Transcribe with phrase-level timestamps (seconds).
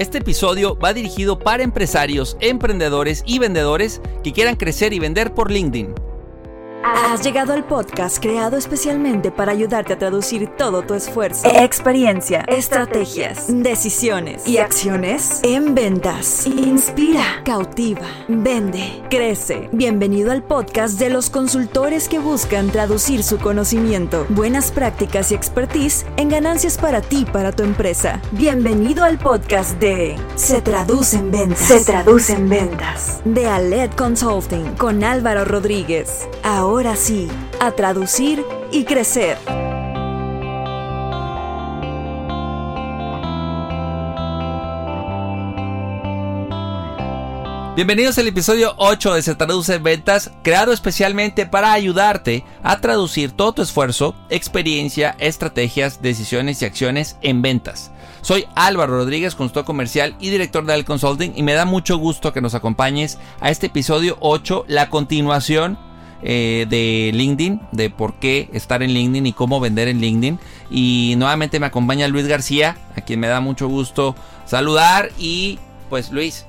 [0.00, 5.50] Este episodio va dirigido para empresarios, emprendedores y vendedores que quieran crecer y vender por
[5.50, 5.94] LinkedIn.
[6.82, 13.48] Has llegado al podcast creado especialmente para ayudarte a traducir todo tu esfuerzo, experiencia, estrategias,
[13.48, 16.46] decisiones y acciones en ventas.
[16.46, 17.69] Inspira, cautiva,
[18.28, 19.68] vende, crece.
[19.72, 26.04] Bienvenido al podcast de los consultores que buscan traducir su conocimiento, buenas prácticas y expertise
[26.16, 28.20] en ganancias para ti, para tu empresa.
[28.32, 31.58] Bienvenido al podcast de Se traduce en ventas.
[31.58, 33.20] Se traduce en ventas.
[33.24, 36.28] De Aled Consulting con Álvaro Rodríguez.
[36.42, 37.28] Ahora sí,
[37.60, 39.38] a traducir y crecer.
[47.80, 53.32] Bienvenidos al episodio 8 de Se Traduce en Ventas, creado especialmente para ayudarte a traducir
[53.32, 57.90] todo tu esfuerzo, experiencia, estrategias, decisiones y acciones en ventas.
[58.20, 62.34] Soy Álvaro Rodríguez, consultor comercial y director de Al Consulting y me da mucho gusto
[62.34, 65.78] que nos acompañes a este episodio 8, la continuación
[66.22, 70.38] eh, de LinkedIn, de por qué estar en LinkedIn y cómo vender en LinkedIn.
[70.70, 75.12] Y nuevamente me acompaña Luis García, a quien me da mucho gusto saludar.
[75.18, 76.44] Y pues Luis,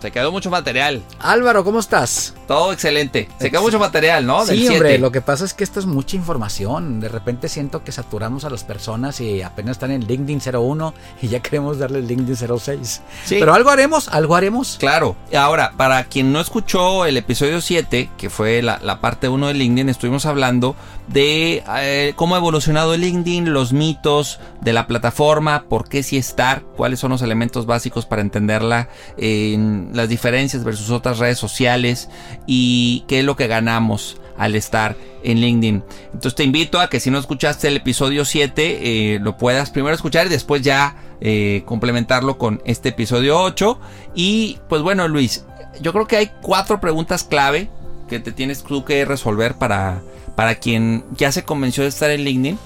[0.00, 1.02] se quedó mucho material.
[1.18, 2.34] Álvaro, ¿cómo estás?
[2.46, 3.28] Todo excelente.
[3.38, 4.44] Se quedó mucho material, ¿no?
[4.44, 7.00] sí, hombre, lo que pasa es que esto es mucha información.
[7.00, 11.28] De repente siento que saturamos a las personas y apenas están en LinkedIn 01 y
[11.28, 13.02] ya queremos darle el LinkedIn 06.
[13.24, 13.36] Sí.
[13.38, 14.76] Pero algo haremos, algo haremos.
[14.78, 15.16] Claro.
[15.34, 19.54] Ahora, para quien no escuchó el episodio 7, que fue la, la parte 1 de
[19.54, 20.76] LinkedIn, estuvimos hablando
[21.08, 26.16] de eh, cómo ha evolucionado el LinkedIn, los mitos de la plataforma, por qué sí
[26.16, 32.08] estar, cuáles son los elementos básicos para entenderla, en las diferencias versus otras redes sociales
[32.46, 35.84] y qué es lo que ganamos al estar en LinkedIn.
[36.06, 39.94] Entonces te invito a que si no escuchaste el episodio 7, eh, lo puedas primero
[39.94, 43.78] escuchar y después ya eh, complementarlo con este episodio 8.
[44.14, 45.44] Y pues bueno, Luis,
[45.80, 47.68] yo creo que hay cuatro preguntas clave
[48.08, 50.02] que te tienes tú que resolver para,
[50.36, 52.58] para quien ya se convenció de estar en LinkedIn.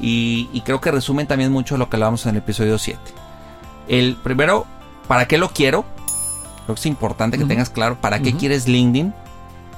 [0.00, 2.98] Y, y creo que resumen también mucho lo que hablamos en el episodio 7.
[3.88, 4.66] El primero,
[5.08, 5.84] ¿para qué lo quiero?
[6.64, 9.14] Creo que es importante que tengas claro para qué quieres LinkedIn,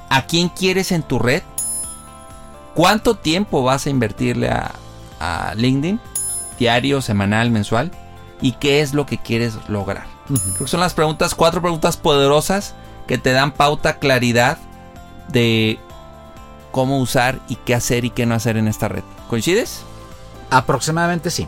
[0.09, 1.43] a quién quieres en tu red,
[2.75, 5.99] cuánto tiempo vas a invertirle a, LinkedIn,
[6.59, 7.91] diario, semanal, mensual,
[8.39, 10.05] y qué es lo que quieres lograr.
[10.27, 12.75] Creo que son las preguntas, cuatro preguntas poderosas
[13.07, 14.57] que te dan pauta, claridad
[15.27, 15.79] de
[16.71, 19.03] cómo usar y qué hacer y qué no hacer en esta red.
[19.27, 19.81] ¿Coincides?
[20.51, 21.47] Aproximadamente sí.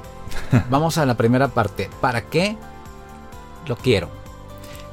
[0.70, 1.90] Vamos a la primera parte.
[2.02, 2.58] ¿Para qué
[3.68, 4.19] lo quiero?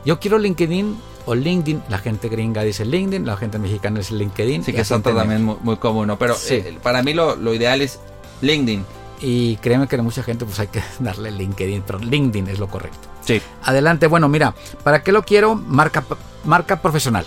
[0.06, 0.97] Yo quiero LinkedIn
[1.27, 4.62] o LinkedIn, la gente gringa dice LinkedIn, la gente mexicana es LinkedIn.
[4.62, 7.99] Sí, que son también muy, muy, común, pero eh, para mí lo, ideal es
[8.41, 8.84] LinkedIn.
[9.21, 12.69] Y créeme que a mucha gente pues hay que darle LinkedIn, pero LinkedIn es lo
[12.69, 13.09] correcto.
[13.22, 13.43] Sí.
[13.65, 15.56] Adelante, bueno, mira, ¿para qué lo quiero?
[15.56, 16.05] Marca,
[16.45, 17.27] marca profesional.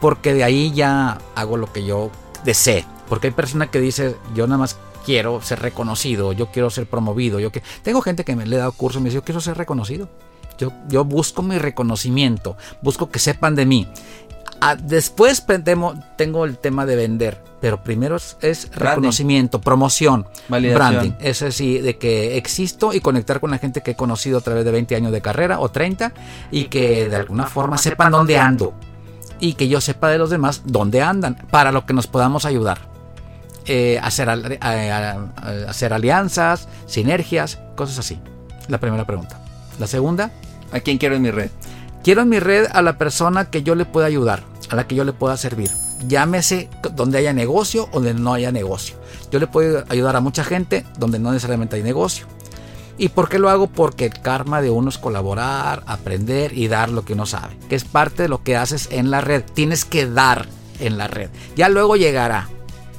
[0.00, 2.10] Porque de ahí ya hago lo que yo
[2.42, 2.86] desee.
[3.06, 7.38] Porque hay personas que dicen, yo nada más quiero ser reconocido, yo quiero ser promovido.
[7.38, 7.62] Yo que...
[7.82, 10.08] Tengo gente que me le he dado curso y me dice, yo quiero ser reconocido.
[10.58, 13.88] Yo, yo busco mi reconocimiento, busco que sepan de mí.
[14.60, 15.44] Ah, después
[16.16, 21.12] tengo el tema de vender, pero primero es, reconocimiento, promoción, branding.
[21.18, 24.64] Es así, de que existo y conectar con la gente que he conocido a través
[24.64, 26.12] de 20 años de carrera o 30
[26.50, 28.74] y que de alguna forma sepan dónde ando
[29.40, 32.78] y que yo sepa de los demás dónde andan para lo que nos podamos ayudar.
[33.66, 38.20] Eh, hacer, hacer alianzas, sinergias, cosas así.
[38.68, 39.40] La primera pregunta.
[39.78, 40.30] La segunda.
[40.74, 41.50] ¿A quién quiero en mi red?
[42.02, 44.96] Quiero en mi red a la persona que yo le pueda ayudar, a la que
[44.96, 45.70] yo le pueda servir.
[46.08, 48.96] Llámese donde haya negocio o donde no haya negocio.
[49.30, 52.26] Yo le puedo ayudar a mucha gente donde no necesariamente hay negocio.
[52.98, 53.68] ¿Y por qué lo hago?
[53.68, 57.76] Porque el karma de uno es colaborar, aprender y dar lo que uno sabe, que
[57.76, 59.44] es parte de lo que haces en la red.
[59.54, 60.48] Tienes que dar
[60.80, 61.30] en la red.
[61.54, 62.48] Ya luego llegará.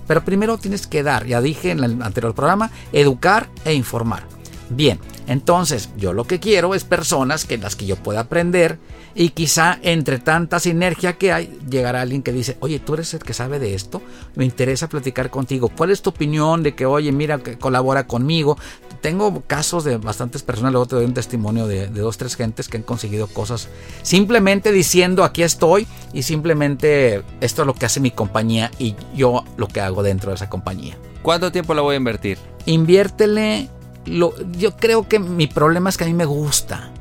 [0.08, 4.24] Pero primero tienes que dar, ya dije en el anterior programa, educar e informar.
[4.70, 8.78] Bien, entonces, yo lo que quiero es personas que las que yo pueda aprender
[9.16, 13.22] y quizá entre tanta sinergia que hay, llegará alguien que dice, oye, tú eres el
[13.22, 14.02] que sabe de esto,
[14.36, 15.70] me interesa platicar contigo.
[15.70, 18.58] ¿Cuál es tu opinión de que, oye, mira, que colabora conmigo?
[19.02, 22.68] Tengo casos de bastantes personas, luego te doy un testimonio de, de dos, tres gentes
[22.68, 23.70] que han conseguido cosas
[24.02, 29.44] simplemente diciendo, aquí estoy y simplemente esto es lo que hace mi compañía y yo
[29.58, 30.98] lo que hago dentro de esa compañía.
[31.22, 32.38] ¿Cuánto tiempo la voy a invertir?
[32.66, 33.70] Inviértele
[34.06, 36.92] yo creo que mi problema es que a mí me gusta.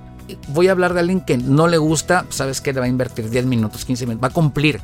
[0.48, 3.28] Voy a hablar de alguien que no le gusta, sabes que le va a invertir
[3.28, 4.80] 10 minutos, 15 minutos, va a cumplir.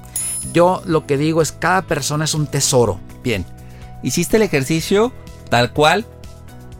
[0.52, 3.00] Yo lo que digo es cada persona es un tesoro.
[3.22, 3.46] Bien,
[4.02, 5.12] hiciste el ejercicio
[5.48, 6.06] tal cual,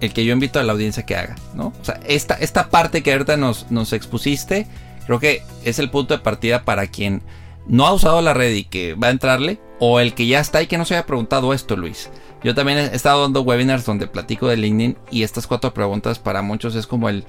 [0.00, 1.72] el que yo invito a la audiencia que haga, ¿no?
[1.80, 4.66] O sea, esta, esta parte que ahorita nos, nos expusiste,
[5.06, 7.22] creo que es el punto de partida para quien
[7.66, 10.62] no ha usado la red y que va a entrarle, o el que ya está
[10.62, 12.10] y que no se haya preguntado esto, Luis.
[12.42, 16.42] Yo también he estado dando webinars donde platico de LinkedIn y estas cuatro preguntas para
[16.42, 17.24] muchos es como el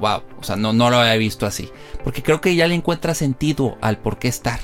[0.00, 1.70] wow, o sea, no, no lo había visto así.
[2.04, 4.60] Porque creo que ya le encuentra sentido al por qué estar.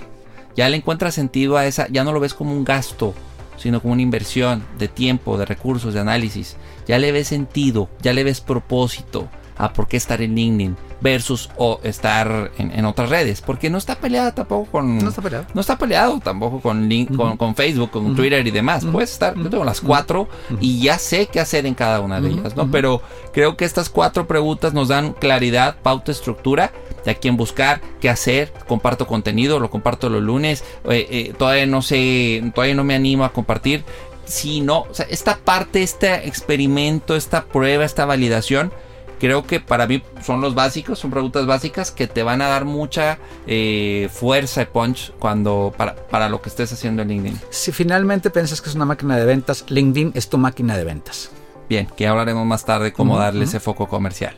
[0.57, 3.15] Ya le encuentra sentido a esa, ya no lo ves como un gasto,
[3.57, 6.57] sino como una inversión de tiempo, de recursos, de análisis.
[6.87, 9.29] Ya le ves sentido, ya le ves propósito
[9.59, 13.43] a por qué estar en LinkedIn versus o estar en, otras redes.
[13.43, 14.99] Porque no está peleada tampoco con.
[14.99, 15.47] No está peleado.
[15.55, 16.89] No está peleado tampoco con,
[17.37, 18.85] con, Facebook, con Twitter y demás.
[18.85, 19.35] Puedes estar.
[19.37, 20.29] Yo tengo las cuatro
[20.61, 22.71] y ya sé qué hacer en cada una de ellas, ¿no?
[22.71, 23.03] Pero
[23.33, 26.73] creo que estas cuatro preguntas nos dan claridad, pauta, estructura
[27.05, 28.53] de a quién buscar, qué hacer.
[28.67, 30.65] Comparto contenido, lo comparto los lunes.
[30.89, 33.85] Eh, eh, todavía no sé, todavía no me animo a compartir.
[34.25, 38.73] Si no, o sea, esta parte, este experimento, esta prueba, esta validación
[39.19, 42.65] creo que para mí son los básicos, son preguntas básicas que te van a dar
[42.65, 47.41] mucha eh, fuerza y punch cuando para, para lo que estés haciendo en LinkedIn.
[47.51, 51.31] Si finalmente piensas que es una máquina de ventas, LinkedIn es tu máquina de ventas.
[51.69, 54.37] Bien, que hablaremos más tarde cómo darle ese foco comercial.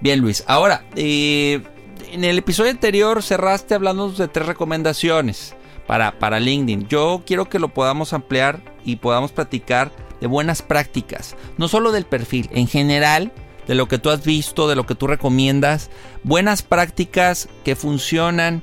[0.00, 0.44] Bien, Luis.
[0.46, 1.62] Ahora, eh,
[2.10, 5.54] en el episodio anterior cerraste hablando de tres recomendaciones
[5.86, 6.88] para, para LinkedIn.
[6.88, 12.04] Yo quiero que lo podamos ampliar y podamos platicar de buenas prácticas, no solo del
[12.04, 13.32] perfil, en general
[13.66, 15.90] de lo que tú has visto, de lo que tú recomiendas,
[16.22, 18.62] buenas prácticas que funcionan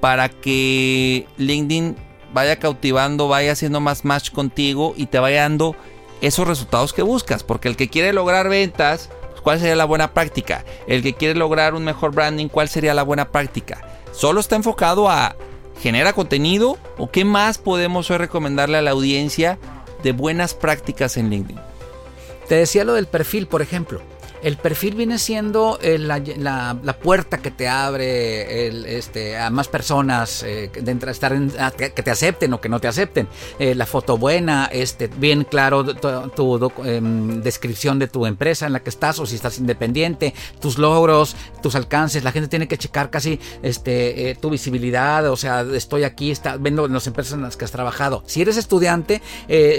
[0.00, 1.96] para que LinkedIn
[2.32, 5.76] vaya cautivando, vaya haciendo más match contigo y te vaya dando
[6.20, 7.42] esos resultados que buscas.
[7.42, 10.64] Porque el que quiere lograr ventas, pues, ¿cuál sería la buena práctica?
[10.86, 13.82] El que quiere lograr un mejor branding, ¿cuál sería la buena práctica?
[14.12, 15.36] Solo está enfocado a
[15.80, 19.58] genera contenido o qué más podemos hoy recomendarle a la audiencia
[20.02, 21.60] de buenas prácticas en LinkedIn.
[22.48, 24.00] Te decía lo del perfil, por ejemplo.
[24.46, 30.70] El perfil viene siendo eh, la, puerta que te abre este, a más personas eh,
[30.72, 31.36] de estar
[31.76, 33.26] que te acepten o que no te acepten.
[33.58, 38.84] Eh, la foto buena, este, bien claro tu, em, descripción de tu empresa en la
[38.84, 42.22] que estás o si estás independiente, tus logros, tus alcances.
[42.22, 46.86] La gente tiene que checar casi este, tu visibilidad, o sea, estoy aquí, está, viendo
[46.86, 48.22] las empresas en las que has trabajado.
[48.26, 49.20] Si eres estudiante,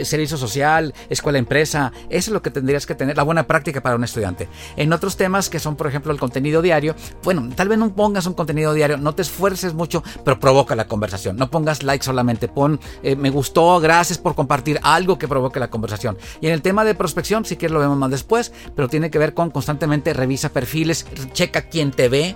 [0.04, 3.96] servicio social, escuela, empresa, eso es lo que tendrías que tener, la buena práctica para
[3.96, 4.50] un estudiante.
[4.76, 8.26] En otros temas que son, por ejemplo, el contenido diario, bueno, tal vez no pongas
[8.26, 11.38] un contenido diario, no te esfuerces mucho, pero provoca la conversación.
[11.38, 15.70] No pongas like solamente, pon eh, me gustó, gracias por compartir algo que provoque la
[15.70, 16.18] conversación.
[16.42, 19.20] Y en el tema de prospección, si quieres lo vemos más después, pero tiene que
[19.20, 22.36] ver con constantemente revisa perfiles, checa quién te ve,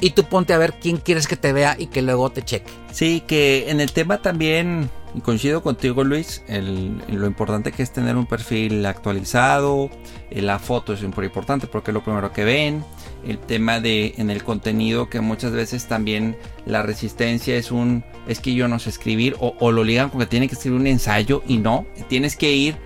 [0.00, 2.70] y tú ponte a ver quién quieres que te vea y que luego te cheque.
[2.92, 8.16] Sí, que en el tema también, y coincido contigo Luis, lo importante que es tener
[8.16, 9.88] un perfil actualizado,
[10.30, 12.84] eh, la foto es muy importante porque es lo primero que ven,
[13.26, 16.36] el tema de en el contenido que muchas veces también
[16.66, 20.26] la resistencia es un, es que yo no sé escribir o, lo ligan con que
[20.26, 22.76] tiene que escribir un ensayo y no, tienes que ir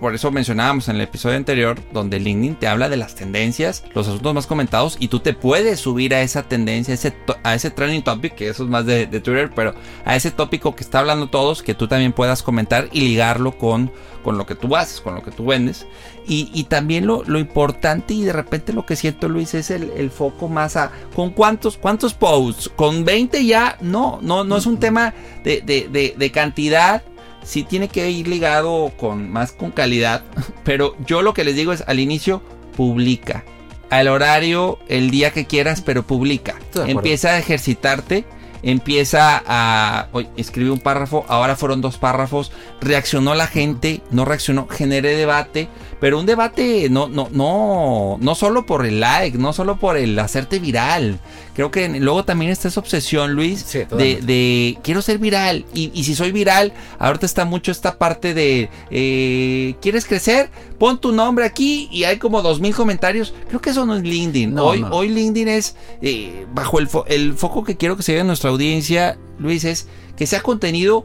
[0.00, 4.06] por eso mencionábamos en el episodio anterior, donde LinkedIn te habla de las tendencias, los
[4.06, 7.70] asuntos más comentados, y tú te puedes subir a esa tendencia, a ese, a ese
[7.70, 9.74] trending topic, que eso es más de, Twitter, pero
[10.04, 13.90] a ese tópico que está hablando todos, que tú también puedas comentar y ligarlo con,
[14.22, 15.86] con lo que tú haces, con lo que tú vendes.
[16.30, 20.76] Y, también lo, importante y de repente lo que siento Luis es el, foco más
[20.76, 25.62] a con cuántos, cuántos posts, con 20 ya, no, no, no es un tema de,
[25.62, 27.02] de, de cantidad
[27.42, 30.24] sí tiene que ir ligado con más con calidad.
[30.64, 32.42] Pero yo lo que les digo es al inicio,
[32.76, 33.44] publica.
[33.90, 36.56] Al horario, el día que quieras, pero publica.
[36.86, 38.26] Empieza a ejercitarte.
[38.62, 41.24] Empieza a escribir un párrafo.
[41.28, 42.52] Ahora fueron dos párrafos.
[42.80, 44.02] Reaccionó la gente.
[44.10, 44.68] No reaccionó.
[44.68, 45.68] Generé debate.
[46.00, 50.18] Pero un debate no, no, no, no solo por el like, no solo por el
[50.18, 51.18] hacerte viral.
[51.54, 55.66] Creo que luego también está esa obsesión, Luis, de, quiero ser viral.
[55.74, 60.50] Y, si soy viral, ahorita está mucho esta parte de eh, ¿quieres crecer?
[60.78, 63.34] Pon tu nombre aquí y hay como dos mil comentarios.
[63.48, 64.58] Creo que eso no es LinkedIn.
[64.58, 68.28] hoy, hoy LinkedIn es eh, bajo el, el foco que quiero que se vea en
[68.28, 71.04] nuestra audiencia, Luis, es que sea contenido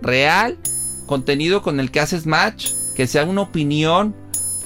[0.00, 0.58] real,
[1.06, 4.12] contenido con el que haces match que sea una opinión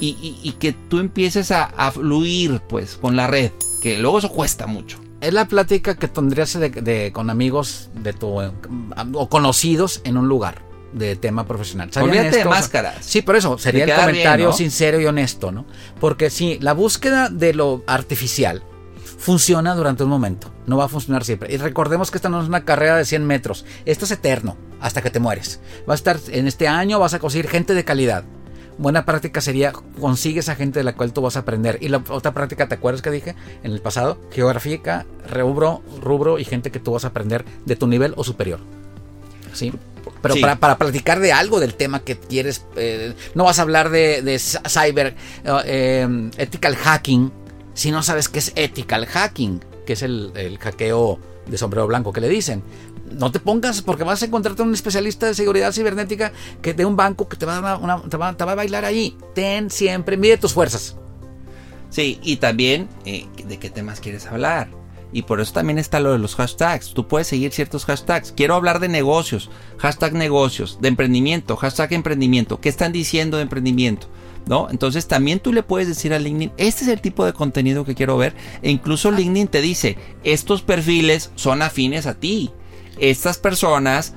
[0.00, 3.52] y, que tú empieces a, fluir pues con la red,
[3.83, 4.99] que luego eso cuesta mucho.
[5.21, 8.40] Es la plática que tendrías de, con amigos de tu,
[9.12, 11.91] o conocidos en un lugar de tema profesional.
[12.01, 12.97] Olvídate de máscaras.
[13.01, 15.65] Sí, por eso sería el comentario sincero y honesto, ¿no?
[16.01, 18.63] Porque si la búsqueda de lo artificial
[19.19, 21.53] funciona durante un momento, no va a funcionar siempre.
[21.53, 25.01] Y recordemos que esta no es una carrera de 100 metros, esto es eterno, hasta
[25.01, 25.61] que te mueres.
[25.89, 28.25] Va a estar en este año, vas a conseguir gente de calidad.
[28.79, 31.79] Buena práctica sería consigue esa gente de la cual tú vas a aprender.
[31.81, 34.19] Y la otra práctica, ¿te acuerdas que dije en el pasado?
[34.33, 38.61] Geográfica, rubro, rubro y gente que tú vas a aprender de tu nivel o superior.
[39.53, 39.73] ¿Sí?
[40.21, 40.40] Pero Sí.
[40.40, 44.23] Para, para platicar de algo del tema que quieres, eh, no vas a hablar de,
[44.23, 47.32] de cyber, eh, eh, ethical hacking,
[47.75, 52.12] si no sabes qué es ethical hacking, que es el, el hackeo de sombrero blanco
[52.12, 52.62] que le dicen.
[53.11, 56.32] No te pongas porque vas a encontrarte un especialista de seguridad cibernética
[56.62, 58.54] que de un banco que te va a, dar una- te va, te va a
[58.54, 59.16] bailar ahí.
[59.35, 60.97] Ten siempre, mide tus fuerzas.
[61.90, 64.68] Sí, y también eh, de qué temas quieres hablar.
[65.12, 66.95] Y por eso también está lo de los hashtags.
[66.95, 68.33] Tú puedes seguir ciertos hashtags.
[68.33, 69.50] Quiero hablar de negocios.
[69.78, 70.78] Hashtag negocios.
[70.81, 71.57] De emprendimiento.
[71.57, 72.61] Hashtag emprendimiento.
[72.61, 74.09] ¿Qué están diciendo de emprendimiento?
[74.47, 74.69] ¿No?
[74.71, 77.95] Entonces también tú le puedes decir a LinkedIn, este es el tipo de contenido que
[77.95, 78.35] quiero ver.
[78.62, 82.50] E incluso LinkedIn te dice, estos perfiles son afines a ti.
[82.99, 84.14] Estas personas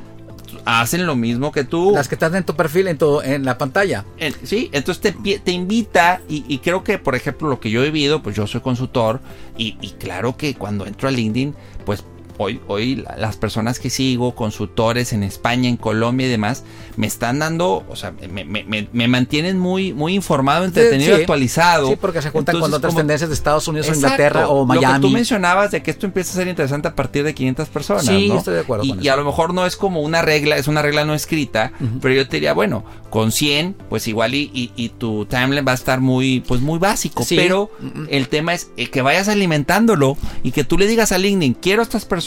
[0.65, 1.91] hacen lo mismo que tú.
[1.93, 4.05] Las que están en tu perfil, en, tu, en la pantalla.
[4.17, 7.81] En- sí, entonces te, te invita y, y creo que, por ejemplo, lo que yo
[7.83, 9.19] he vivido, pues yo soy consultor
[9.57, 12.03] y, y claro que cuando entro a LinkedIn, pues
[12.37, 16.63] hoy, hoy la- las personas que sigo, consultores en España, en Colombia y demás,
[16.97, 21.21] me están dando, o sea, me, me- me- me mantienen muy, muy informado, entretenido Sí.
[21.21, 21.89] actualizado.
[21.89, 24.07] Sí, porque se juntan con Entonces, otras como- tendencias de Estados Unidos o Exacto.
[24.15, 25.11] Inglaterra o Lo que tú Miami.
[25.13, 28.05] mencionabas de que esto empieza a ser interesante a partir de 500 personas.
[28.05, 28.37] Sí, ¿no?
[28.37, 29.13] estoy de acuerdo Y, con y eso.
[29.13, 32.27] a lo mejor no es como una regla, es una regla no escrita, pero yo
[32.27, 36.01] te diría, bueno, con 100, pues igual y, y- y tu timeline va a estar
[36.01, 37.23] muy, pues muy básico.
[37.23, 37.35] Sí.
[37.35, 37.69] Pero
[38.09, 41.81] el tema es eh, que vayas alimentándolo y que tú le digas a LinkedIn, quiero
[41.81, 42.24] estas personas,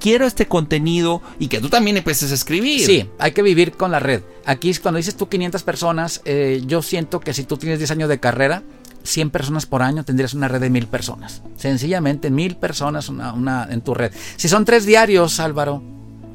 [0.00, 2.84] quiero este contenido y que tú también empieces a escribir.
[2.84, 4.22] Sí, hay que vivir con la red.
[4.44, 8.08] Aquí cuando dices tú 500 personas, eh, yo siento que si tú tienes 10 años
[8.08, 8.62] de carrera,
[9.04, 11.42] 100 personas por año tendrías una red de 1000 personas.
[11.56, 14.12] Sencillamente, 1000 personas en tu red.
[14.36, 15.82] Si son tres diarios, Álvaro,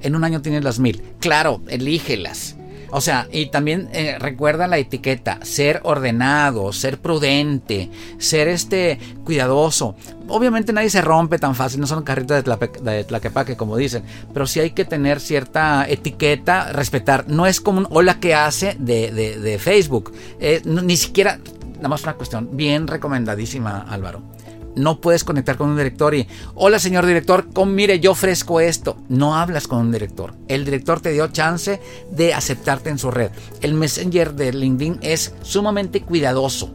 [0.02, 1.02] en un año tienes las 1000.
[1.20, 2.56] Claro, elígelas.
[2.92, 9.96] O sea, y también eh, recuerda la etiqueta, ser ordenado, ser prudente, ser este cuidadoso.
[10.30, 14.04] Obviamente nadie se rompe tan fácil, no son carritos de, tlape- de tlaquepaque como dicen,
[14.34, 17.26] pero sí hay que tener cierta etiqueta, respetar.
[17.28, 21.40] No es como un hola que hace de, de- de Facebook, Eh, ni siquiera,
[21.78, 24.22] nada más una cuestión, bien recomendadísima Álvaro.
[24.78, 28.98] No puedes conectar con un director y, hola señor director, mire, yo ofrezco esto.
[29.10, 30.36] No hablas con un director.
[30.48, 31.82] El director te dio chance
[32.12, 33.32] de aceptarte en su red.
[33.62, 36.72] El messenger de LinkedIn es sumamente cuidadoso.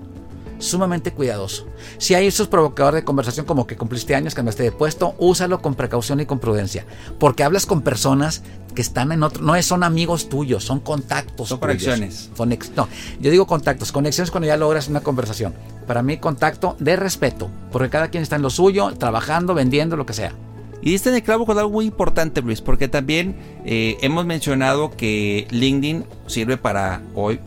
[0.63, 1.67] Sumamente cuidadoso.
[1.99, 5.75] Si hay esos provocadores de conversación como que cumpliste años, cambiaste de puesto, úsalo con
[5.75, 6.87] precaución y con prudencia.
[7.19, 8.43] Porque hablas con personas
[8.75, 11.49] que están en otro, no son amigos tuyos, son contactos.
[11.49, 11.83] Son tuyos.
[11.85, 12.31] conexiones.
[12.37, 12.89] Conex- no,
[13.21, 13.91] yo digo contactos.
[13.91, 15.53] Conexiones cuando ya logras una conversación.
[15.89, 17.51] Para mí, contacto de respeto.
[17.73, 20.33] Porque cada quien está en lo suyo, trabajando, vendiendo, lo que sea.
[20.81, 24.93] Y diste en el clavo con algo muy importante, Luis, porque también eh, hemos mencionado
[24.93, 27.41] que LinkedIn sirve para hoy,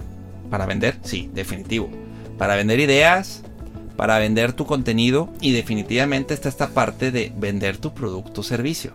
[0.50, 1.90] para vender, sí, definitivo.
[2.38, 3.44] Para vender ideas,
[3.96, 8.94] para vender tu contenido y definitivamente está esta parte de vender tu producto o servicio.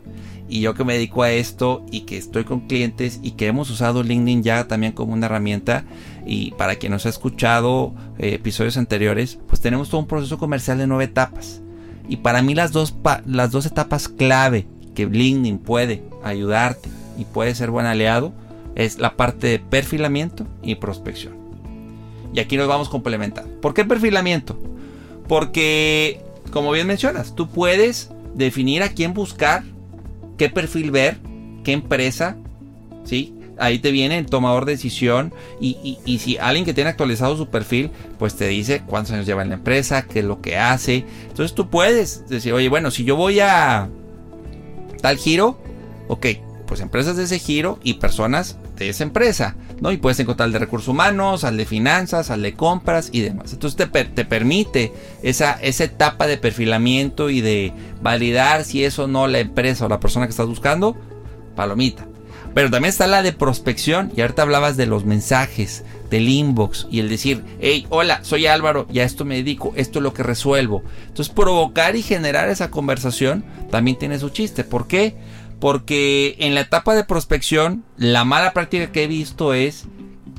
[0.48, 3.70] Y yo que me dedico a esto y que estoy con clientes y que hemos
[3.70, 5.84] usado LinkedIn ya también como una herramienta
[6.26, 10.78] y para quien nos ha escuchado eh, episodios anteriores, pues tenemos todo un proceso comercial
[10.78, 11.62] de nueve etapas.
[12.08, 17.54] Y para mí las dos, las dos etapas clave que LinkedIn puede ayudarte y puede
[17.54, 18.32] ser buen aliado
[18.74, 21.39] es la parte de perfilamiento y prospección.
[22.32, 23.60] Y aquí nos vamos complementando.
[23.60, 24.58] ¿Por qué perfilamiento?
[25.28, 26.20] Porque,
[26.52, 29.64] como bien mencionas, tú puedes definir a quién buscar,
[30.36, 31.18] qué perfil ver,
[31.64, 32.36] qué empresa,
[33.04, 33.34] ¿sí?
[33.58, 37.36] Ahí te viene el tomador de decisión y, y- y si alguien que tiene actualizado
[37.36, 40.56] su perfil, pues te dice cuántos años lleva en la empresa, qué es lo que
[40.56, 41.04] hace.
[41.28, 43.88] Entonces tú puedes decir, oye, bueno, si yo voy a
[45.02, 45.58] tal giro,
[46.08, 46.26] ok,
[46.70, 49.90] pues empresas de ese giro y personas de esa empresa, ¿no?
[49.90, 53.52] Y puedes encontrar al de recursos humanos, al de finanzas, al de compras y demás.
[53.52, 54.92] Entonces te, te permite
[55.24, 59.88] esa, esa etapa de perfilamiento y de validar si es o no la empresa o
[59.88, 60.96] la persona que estás buscando,
[61.56, 62.06] palomita.
[62.54, 67.00] Pero también está la de prospección y ahorita hablabas de los mensajes, del inbox y
[67.00, 70.22] el decir, hey, hola, soy Álvaro y a esto me dedico, esto es lo que
[70.22, 70.84] resuelvo.
[71.08, 74.62] Entonces provocar y generar esa conversación también tiene su chiste.
[74.62, 75.16] ¿Por qué?
[75.60, 79.84] Porque en la etapa de prospección, la mala práctica que he visto es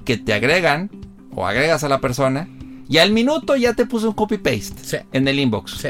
[0.03, 0.89] que te agregan
[1.35, 2.47] o agregas a la persona
[2.89, 4.97] y al minuto ya te puso un copy-paste Sí.
[5.13, 5.73] en el inbox.
[5.79, 5.89] Sí.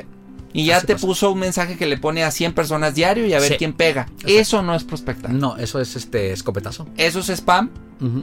[0.53, 1.07] Y ya Así te pasa.
[1.07, 3.57] puso un mensaje que le pone a 100 personas diario y a ver Sí.
[3.57, 4.07] quién pega.
[4.27, 5.31] Eso no es prospectar.
[5.31, 6.87] No, eso es este escopetazo.
[6.97, 7.69] Eso es spam.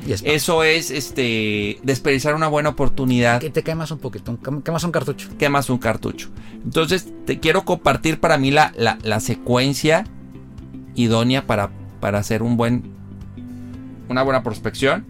[0.07, 3.41] Y Eso es este desperdiciar una buena oportunidad.
[3.41, 5.29] que te quemas un poquito, quemas un cartucho.
[5.39, 6.29] Quemas un cartucho.
[6.65, 10.05] Entonces, te quiero compartir para mí la, la- la secuencia
[10.99, 12.91] idónea para, para hacer un buen,
[14.09, 15.07] una buena prospección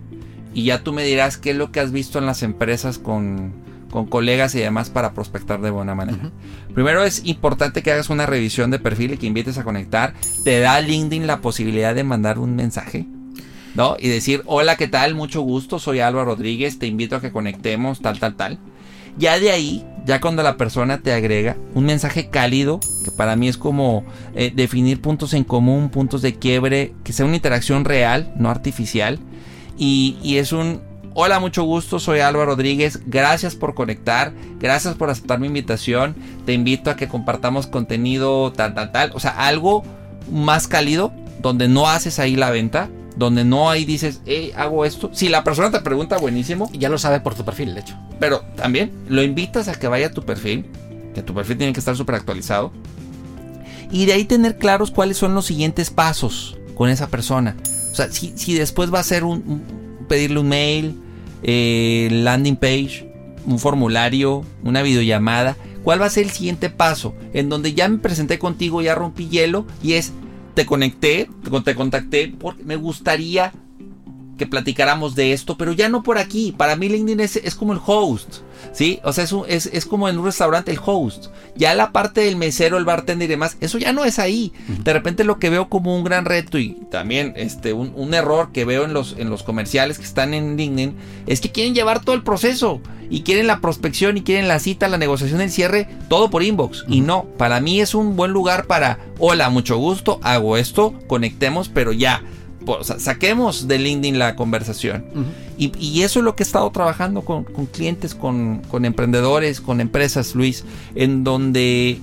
[0.54, 3.52] y ya tú me dirás qué es lo que has visto en las empresas con,
[3.90, 6.30] con colegas y demás para prospectar de buena manera.
[6.74, 10.14] Primero es importante que hagas una revisión de perfil y que invites a conectar.
[10.44, 13.06] Te da LinkedIn la posibilidad de mandar un mensaje.
[13.74, 13.96] ¿No?
[14.00, 15.14] Y decir, hola, ¿qué tal?
[15.14, 18.58] Mucho gusto, soy Álvaro Rodríguez, te invito a que conectemos, tal, tal, tal.
[19.18, 23.48] Ya de ahí, ya cuando la persona te agrega un mensaje cálido, que para mí
[23.48, 28.32] es como eh, definir puntos en común, puntos de quiebre, que sea una interacción real,
[28.36, 29.18] no artificial.
[29.76, 30.80] Y, y es un,
[31.20, 33.00] Hola, mucho gusto, soy Álvaro Rodríguez.
[33.06, 36.14] Gracias por conectar, gracias por aceptar mi invitación.
[36.46, 39.10] Te invito a que compartamos contenido tal, tal, tal.
[39.14, 39.82] O sea, algo
[40.30, 45.10] más cálido, donde no haces ahí la venta, donde no ahí dices, hey, hago esto.
[45.12, 46.70] Si la persona te pregunta, buenísimo.
[46.72, 47.96] Ya lo sabe por tu perfil, de hecho.
[48.20, 50.64] Pero también lo invitas a que vaya a tu perfil,
[51.14, 52.72] que tu perfil tiene que estar súper actualizado.
[53.90, 57.56] Y de ahí tener claros cuáles son los siguientes pasos con esa persona.
[57.90, 59.62] O sea, si, si después va a ser un
[60.08, 61.00] pedirle un mail,
[61.42, 63.12] eh, landing page,
[63.46, 65.56] un formulario, una videollamada.
[65.84, 67.14] ¿Cuál va a ser el siguiente paso?
[67.32, 70.12] En donde ya me presenté contigo, ya rompí hielo y es,
[70.58, 71.30] te conecté,
[71.62, 73.52] te contacté porque me gustaría
[74.38, 76.54] que platicáramos de esto, pero ya no por aquí.
[76.56, 78.36] Para mí LinkedIn es, es como el host.
[78.72, 79.00] ¿Sí?
[79.04, 81.26] O sea, es, es, como en un restaurante el host.
[81.54, 84.52] Ya la parte del mesero, el bartender y demás, eso ya no es ahí.
[84.84, 88.64] De repente lo que veo como un gran reto y también este, un, error que
[88.64, 92.14] veo en los, en los comerciales que están en LinkedIn es que quieren llevar todo
[92.14, 92.80] el proceso
[93.10, 96.84] y quieren la prospección y quieren la cita, la negociación, el cierre, todo por inbox.
[96.88, 101.68] Y no, para mí es un buen lugar para, hola, mucho gusto, hago esto, conectemos,
[101.68, 102.22] pero ya
[102.98, 105.04] saquemos de LinkedIn la conversación.
[105.56, 110.64] y, eso es lo que he estado trabajando con, clientes, con, emprendedores, con empresas, Luis,
[110.94, 111.98] en donde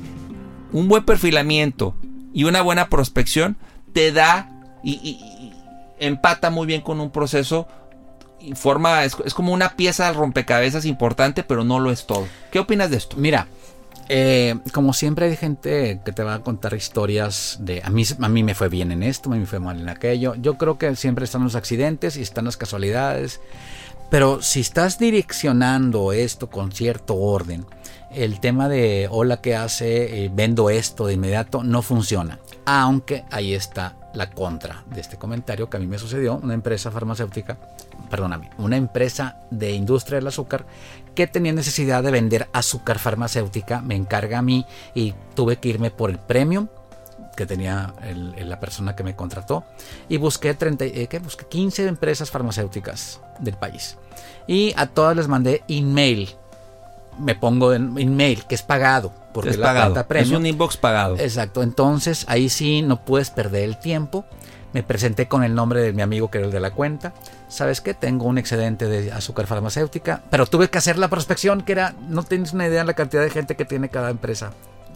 [0.71, 1.95] un buen perfilamiento
[2.33, 3.57] y una buena prospección
[3.93, 4.50] te da
[4.83, 5.53] y,
[6.00, 7.67] empata muy bien con un proceso
[8.41, 12.27] y forma, es, es, como una pieza de rompecabezas importante, pero no lo es todo.
[12.51, 13.15] ¿Qué opinas de esto?
[13.17, 13.47] Mira,
[14.07, 18.29] eh, como siempre hay gente que te va a contar historias de a mí, a
[18.29, 20.35] mí me fue bien en esto, a mí me fue mal en aquello.
[20.35, 23.41] Yo creo que siempre están los accidentes y están las casualidades.
[24.09, 27.65] Pero si estás direccionando esto con cierto orden,
[28.11, 32.39] el tema de hola que hace, eh, vendo esto de inmediato, no funciona.
[32.65, 36.35] Aunque ahí está la contra de este comentario que a mí me sucedió.
[36.35, 37.57] Una empresa farmacéutica,
[38.09, 40.65] perdóname, una empresa de industria del azúcar
[41.15, 45.89] que tenía necesidad de vender azúcar farmacéutica, me encarga a mí y tuve que irme
[45.89, 46.67] por el premium
[47.35, 47.93] que tenía
[48.37, 49.63] la persona que me contrató
[50.07, 51.19] y busqué, 30, eh, ¿qué?
[51.19, 53.97] busqué 15 empresas farmacéuticas del país
[54.47, 56.29] y a todas les mandé email
[57.19, 60.05] me pongo en email que es pagado porque es pagado.
[60.15, 64.25] es un inbox pagado exacto entonces ahí sí no puedes perder el tiempo
[64.75, 67.14] me presenté con el nombre de mi amigo que era el de la cuenta.
[67.48, 67.94] ¿Sabes qué?
[67.94, 72.24] Tengo un excedente de azúcar farmacéutica, pero tuve que hacer la prospección que era, no
[72.24, 74.51] tienes una idea de la cantidad de gente que tiene cada empresa.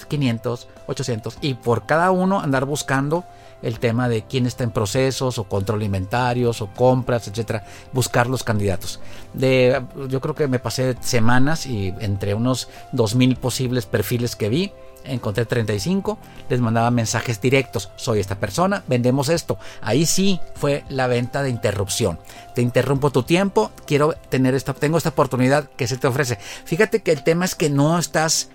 [0.06, 3.26] 500, 800 y por cada uno andar buscando
[3.62, 7.64] el tema de quién está en procesos o control inventarios o compras, etcétera,
[7.94, 9.00] buscar los candidatos.
[9.34, 14.74] De, yo creo que me pasé semanas y entre unos 2000 posibles perfiles que vi,
[15.04, 16.18] encontré 35,
[16.50, 19.58] les mandaba mensajes directos, soy esta persona, vendemos esto.
[19.82, 22.20] Ahí sí fue la venta de interrupción.
[22.56, 26.38] Te interrumpo tu tiempo, quiero tener esta, tengo esta oportunidad que se te ofrece.
[26.66, 28.50] Fíjate que el tema es que no estás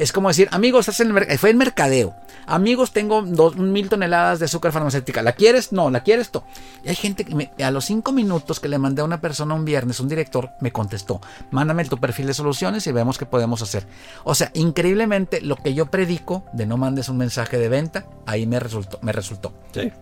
[0.00, 2.14] es como decir, amigos, estás en el fue en mercadeo.
[2.46, 5.22] Amigos, tengo dos mil toneladas de azúcar farmacéutica.
[5.22, 5.72] ¿La quieres?
[5.72, 6.42] No, ¿la quieres tú?
[6.82, 9.64] Y hay gente que a los cinco minutos que le mandé a una persona un
[9.64, 13.86] viernes, un director, me contestó, mándame tu perfil de soluciones y vemos qué podemos hacer.
[14.24, 18.46] O sea, increíblemente lo que yo predico de no mandes un mensaje de venta, ahí
[18.46, 18.98] me resultó.
[19.02, 19.52] Me resultó.
[19.72, 19.92] Sí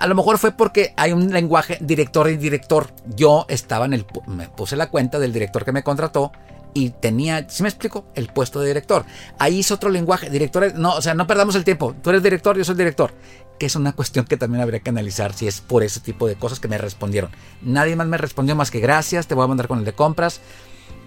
[0.00, 2.88] a lo mejor fue porque hay un lenguaje director y director.
[3.14, 4.06] Yo estaba en el.
[4.26, 6.32] Me puse la cuenta del director que me contrató
[6.74, 9.04] y tenía, si me explico, el puesto de director.
[9.38, 11.94] Ahí es otro lenguaje, director, no, o sea, no perdamos el tiempo.
[12.02, 13.12] Tú eres director, yo soy director.
[13.58, 16.34] Que es una cuestión que también habría que analizar si es por ese tipo de
[16.34, 17.30] cosas que me respondieron.
[17.60, 20.40] Nadie más me respondió más que gracias, te voy a mandar con el de compras.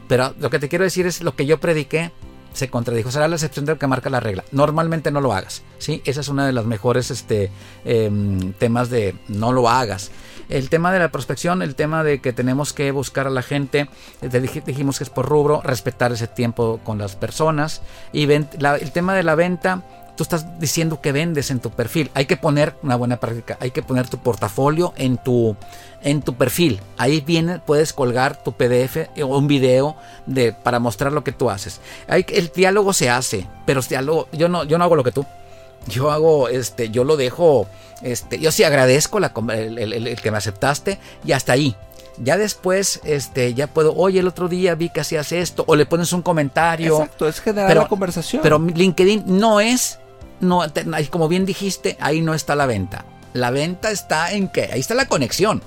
[0.07, 2.11] Pero lo que te quiero decir es lo que yo prediqué
[2.55, 3.11] se contradijo.
[3.11, 4.43] Será la excepción de lo que marca la regla.
[4.51, 5.63] Normalmente no lo hagas.
[5.77, 6.01] ¿sí?
[6.05, 7.51] Esa es una de las mejores este,
[7.83, 10.11] em, temas de no lo hagas.
[10.49, 13.89] El tema de la prospección, el tema de que tenemos que buscar a la gente,
[14.21, 17.81] eh, dijimos que es por rubro, respetar ese tiempo con las personas.
[18.13, 19.83] Y el tema de la venta,
[20.15, 22.11] tú estás diciendo que vendes en tu perfil.
[22.13, 25.55] Hay que poner una buena práctica, hay que poner tu portafolio en tu,
[26.01, 26.79] en tu perfil.
[26.97, 31.49] Ahí viene, puedes colgar tu PDF o un video de, para mostrar lo que tú
[31.49, 31.81] haces.
[32.07, 35.25] Hay, el diálogo se hace, pero diálogo, yo no, yo no hago lo que tú.
[35.87, 37.67] Yo hago, este, yo lo dejo,
[38.01, 41.75] este, yo sí agradezco la, el, que me aceptaste y hasta ahí.
[42.17, 45.85] Ya después, este, ya puedo, oye, el otro día vi que hacías esto, o le
[45.85, 46.93] pones un comentario.
[46.93, 48.41] Exacto, es generar la conversación.
[48.41, 49.99] Pero LinkedIn no es,
[50.39, 50.63] no,
[51.09, 53.05] como bien dijiste, ahí no está la venta.
[53.33, 55.61] La venta está en que, ahí está la conexión.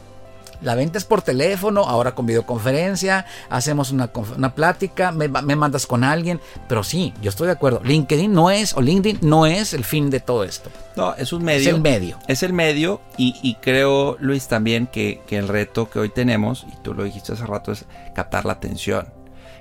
[0.61, 6.05] La venta es por teléfono, ahora con videoconferencia, hacemos una, una plática, me, mandas con
[6.05, 7.81] alguien, pero sí, yo estoy de acuerdo.
[7.85, 10.71] LinkedIn no es, o LinkedIn no es el fin de todo esto.
[10.97, 11.69] No, es un medio.
[11.69, 12.19] Es el medio.
[12.27, 16.77] Es el medio y, creo, Luis, también que, que el reto que hoy tenemos, y
[16.83, 19.09] tú lo dijiste hace rato, es captar la atención.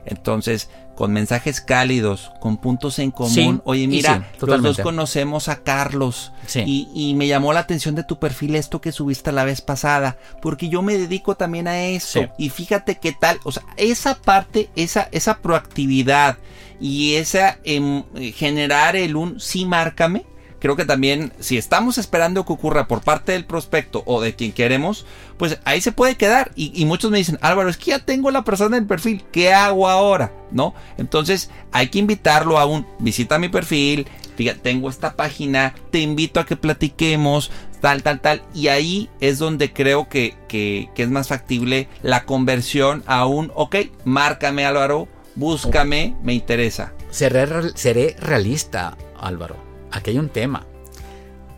[0.05, 3.61] Entonces, con mensajes cálidos, con puntos en común.
[3.65, 8.55] Oye, mira, los dos conocemos a Carlos y, me llamó la atención de tu perfil
[8.55, 12.27] esto que subiste la vez pasada, porque yo me dedico también a eso.
[12.39, 16.37] Y fíjate qué tal, o sea, esa parte, esa, esa proactividad
[16.81, 20.25] y esa em, generar el un sí márcame
[20.59, 24.51] creo que también si estamos esperando que ocurra por parte del prospecto o de quien
[24.51, 25.05] queremos,
[25.37, 26.51] pues ahí se puede quedar.
[26.55, 29.53] Y, muchos me dicen, Álvaro, es que ya tengo la persona en el perfil, ¿qué
[29.53, 30.33] hago ahora?
[30.51, 30.73] ¿No?
[30.97, 36.39] Entonces hay que invitarlo a un, visita mi perfil, fíjate, tengo esta página, te invito
[36.39, 38.43] a que platiquemos, tal, tal, tal.
[38.53, 43.51] Y ahí es donde creo que, que, que es más factible la conversión a un,
[43.55, 46.93] ok, márcame Álvaro, búscame, me interesa.
[47.11, 49.66] Seré, seré realista, Álvaro
[49.97, 50.65] aquí hay un tema.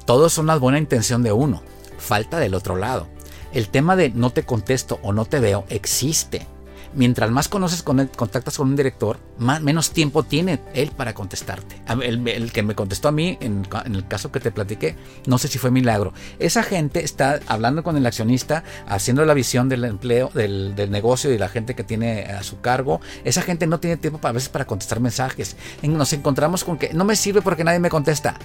[0.06, 1.62] Todos son la buena intención de uno,
[1.98, 3.08] falta del otro lado.
[3.54, 6.48] El tema de no te contesto o no te veo existe.
[6.94, 11.82] Mientras más conoces contactas con un director, más, menos tiempo tiene él para contestarte.
[12.02, 14.96] El, que me contestó a mí, en, el caso que te platiqué,
[15.28, 16.14] no sé si fue milagro.
[16.40, 21.38] Esa gente está hablando con el accionista, haciendo la visión del empleo, del, negocio y
[21.38, 23.02] la gente que tiene a su cargo.
[23.24, 25.56] Esa gente no tiene tiempo a veces para contestar mensajes.
[25.84, 28.36] Nos encontramos con que no me sirve porque nadie me contesta.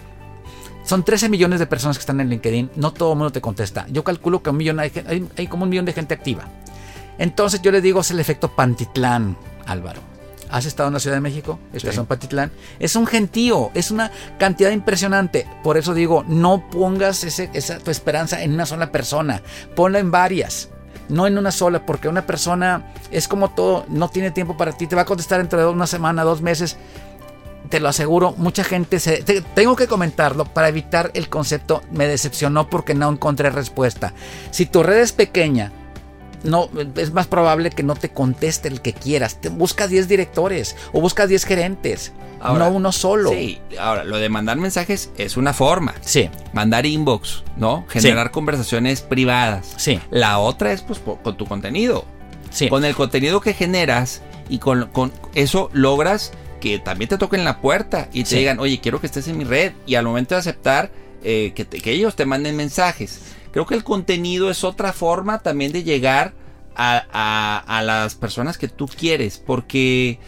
[0.84, 3.86] Son 13 millones de personas que están en LinkedIn, no todo el mundo te contesta.
[3.88, 4.92] Yo calculo que un millón hay,
[5.34, 6.46] hay como un millón de gente activa.
[7.18, 10.00] Entonces yo le digo, es el efecto Pantitlán, Álvaro.
[10.50, 11.58] ¿Has estado en la Ciudad de México?
[11.72, 12.52] Estación Pantitlán.
[12.78, 15.48] Es un gentío, es una cantidad impresionante.
[15.62, 19.42] Por eso digo, no pongas esa, tu esperanza en una sola persona,
[19.74, 20.68] ponla en varias.
[21.08, 24.86] No en una sola, porque una persona es como todo, no tiene tiempo para ti,
[24.86, 26.78] te va a contestar entre una semana, dos meses
[27.68, 29.22] te lo aseguro, mucha gente se...
[29.54, 34.12] tengo que comentarlo para evitar el concepto me decepcionó porque no encontré respuesta.
[34.50, 35.72] Si tu red es pequeña,
[36.44, 39.40] no, es más probable que no te conteste el que quieras.
[39.40, 43.30] Te, busca 10 directores o busca 10 gerentes, no uno solo.
[43.30, 45.94] Sí, ahora, lo de mandar mensajes es una forma.
[46.02, 46.30] Sí.
[46.52, 47.86] Mandar inbox, ¿no?
[47.88, 49.74] Generar conversaciones privadas.
[49.76, 50.00] Sí.
[50.10, 52.04] La otra es pues con tu contenido.
[52.50, 52.68] Sí.
[52.68, 54.90] Con el contenido que generas y con,
[55.34, 59.28] eso logras que también te toquen la puerta y te digan, oye, quiero que estés
[59.28, 59.72] en mi red.
[59.86, 60.90] Y al momento de aceptar,
[61.22, 63.20] eh, que, que ellos te manden mensajes.
[63.54, 66.34] Creo que el contenido es otra forma también de llegar
[66.74, 70.18] a, las personas que tú quieres, porque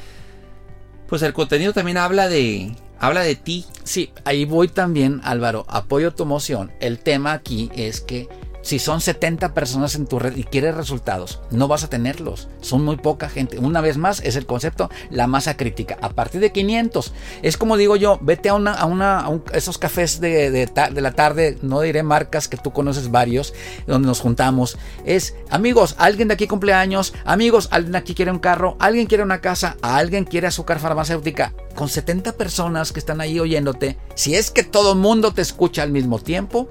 [1.08, 3.66] pues el contenido también habla de habla de ti.
[3.82, 6.70] Sí, ahí voy también, Álvaro, apoyo tu moción.
[6.78, 8.28] El tema aquí es que
[8.66, 12.48] si son 70 personas en tu red y quieres resultados, no vas a tenerlos.
[12.60, 13.60] Son muy poca gente.
[13.60, 15.96] Una vez más, es el concepto, la masa crítica.
[16.02, 20.66] A partir de 500, es como digo yo, vete a una, esos cafés de, de,
[20.66, 23.54] de, la tarde, no diré marcas que tú conoces varios,
[23.86, 24.78] donde nos juntamos.
[25.04, 29.22] Es, amigos, alguien de aquí cumpleaños, amigos, alguien de aquí quiere un carro, alguien quiere
[29.22, 31.54] una casa, alguien quiere azúcar farmacéutica.
[31.76, 35.84] Con 70 personas que están ahí oyéndote, si es que todo el mundo te escucha
[35.84, 36.68] al mismo tiempo,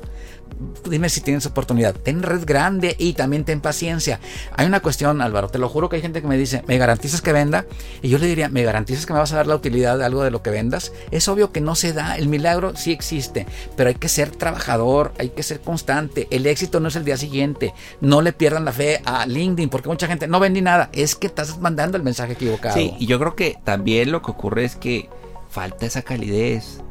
[0.90, 1.96] dime si tienes oportunidad.
[1.96, 4.20] Ten red grande y también ten paciencia.
[4.56, 7.22] Hay una cuestión, Álvaro, te lo juro que hay gente que me dice, ¿me garantizas
[7.22, 7.66] que venda?
[8.02, 10.24] Y yo le diría, ¿me garantizas que me vas a dar la utilidad de algo
[10.24, 10.92] de lo que vendas?
[11.12, 15.14] Es obvio que no se da, el milagro sí existe, pero hay que ser trabajador,
[15.18, 16.28] hay que ser constante.
[16.32, 17.74] El éxito no es el día siguiente.
[18.02, 20.90] No le pierdan la fe a LinkedIn, porque mucha gente no vendí nada.
[20.94, 22.76] Es que estás mandando el mensaje equivocado.
[22.76, 25.10] Sí, y yo creo que también lo que ocurre es que
[25.50, 26.82] falta esa calidez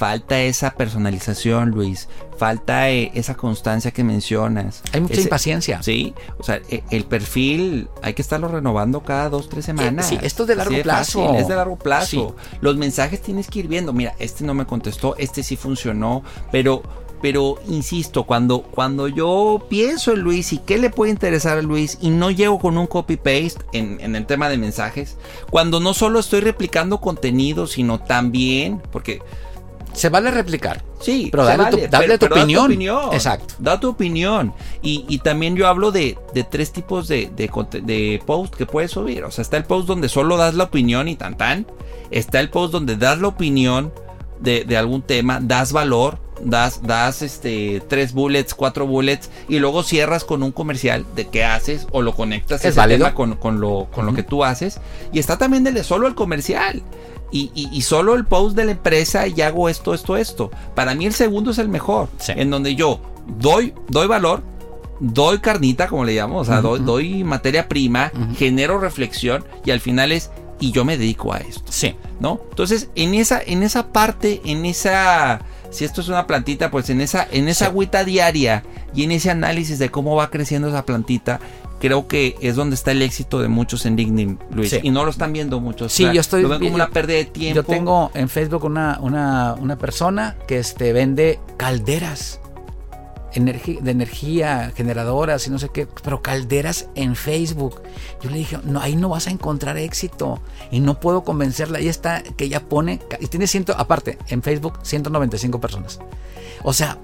[0.00, 2.08] falta esa personalización, Luis,
[2.38, 4.82] falta eh, esa constancia que mencionas.
[4.94, 5.82] Hay mucha impaciencia.
[5.82, 10.06] Sí, o sea, e, el perfil hay que estarlo renovando cada dos, tres semanas.
[10.06, 11.34] Sí, esto es de largo plazo.
[11.34, 12.34] es de largo plazo.
[12.62, 13.92] Los mensajes tienes que ir viendo.
[13.92, 16.82] Mira, este no me contestó, este sí funcionó, pero
[17.20, 21.98] pero insisto, cuando, cuando yo pienso en Luis y qué le puede interesar a Luis
[22.00, 25.18] y no llego con un copy-paste en, en, el tema de mensajes,
[25.50, 29.20] cuando no solo estoy replicando contenido, sino también, porque
[29.92, 30.82] se vale replicar.
[31.00, 32.72] Sí, pero dale, tu, opinión.
[33.12, 33.54] Exacto.
[33.58, 34.52] Da tu opinión.
[34.82, 36.18] Y, también yo hablo de,
[36.50, 39.24] tres tipos de, de, post que puedes subir.
[39.24, 41.66] O sea, está el post donde solo das la opinión y tan tan.
[42.10, 43.92] Está el post donde das la opinión
[44.40, 46.18] de, algún tema, das valor.
[46.42, 51.44] das, das este, tres bullets, cuatro bullets y luego cierras con un comercial de qué
[51.44, 53.12] haces o lo conectas ¿Es válido?
[53.14, 54.80] con, con lo, con lo que tú haces.
[55.12, 56.82] Y está también de solo el comercial.
[57.32, 60.50] Y, y- y solo el post de la empresa y hago esto, esto, esto.
[60.74, 62.08] Para mí el segundo es el mejor.
[62.18, 62.32] Sí.
[62.36, 63.00] En donde yo
[63.38, 64.42] doy, doy valor,
[64.98, 69.80] doy carnita, como le llamamos, o sea, doy, doy materia prima, genero reflexión y al
[69.80, 71.70] final es, y yo me dedico a esto.
[71.70, 71.94] Sí.
[72.18, 72.40] ¿no?
[72.50, 75.40] Entonces, en esa, en esa parte, en esa,
[75.70, 77.70] si esto es una plantita, pues en esa, en esa Sí.
[77.70, 78.62] agüita diaria
[78.94, 81.40] y en ese análisis de cómo va creciendo esa plantita,
[81.80, 84.70] creo que es donde está el éxito de muchos en LinkedIn, Luis.
[84.70, 84.80] Sí.
[84.82, 85.92] Y no lo están viendo muchos.
[85.92, 87.56] Sí, yo estoy Lo ven como una pérdida de tiempo.
[87.56, 92.40] Yo tengo en Facebook una, una, una persona que este, vende calderas
[93.32, 97.80] de energía, generadoras y no sé qué, pero calderas en Facebook.
[98.22, 100.40] Yo le dije, no, ahí no vas a encontrar éxito
[100.70, 101.78] y no puedo convencerla.
[101.78, 106.00] Ahí está, que ella pone, y tiene ciento, aparte, en Facebook, 195 personas.
[106.62, 106.98] O sea,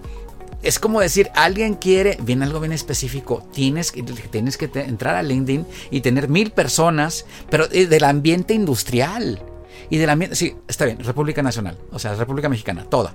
[0.63, 5.23] es como decir, alguien quiere, viene algo bien específico, tienes que, tienes que entrar a
[5.23, 9.43] LinkedIn y tener mil personas, pero eh, del ambiente industrial.
[9.91, 13.15] Y del ambiente, sí, está bien, República Nacional, o sea, República Mexicana, toda.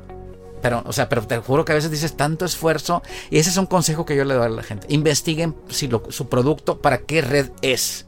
[0.62, 3.02] Pero, o sea, pero te juro que a veces dices tanto esfuerzo
[3.32, 4.86] y ese es un consejo que yo le doy a la gente.
[4.90, 8.06] Investiguen si lo- su producto para qué red es.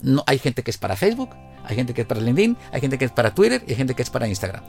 [0.00, 1.28] No, hay gente que es para Facebook,
[1.64, 3.94] hay gente que es para LinkedIn, hay gente que es para Twitter y hay gente
[3.94, 4.64] que es para Instagram.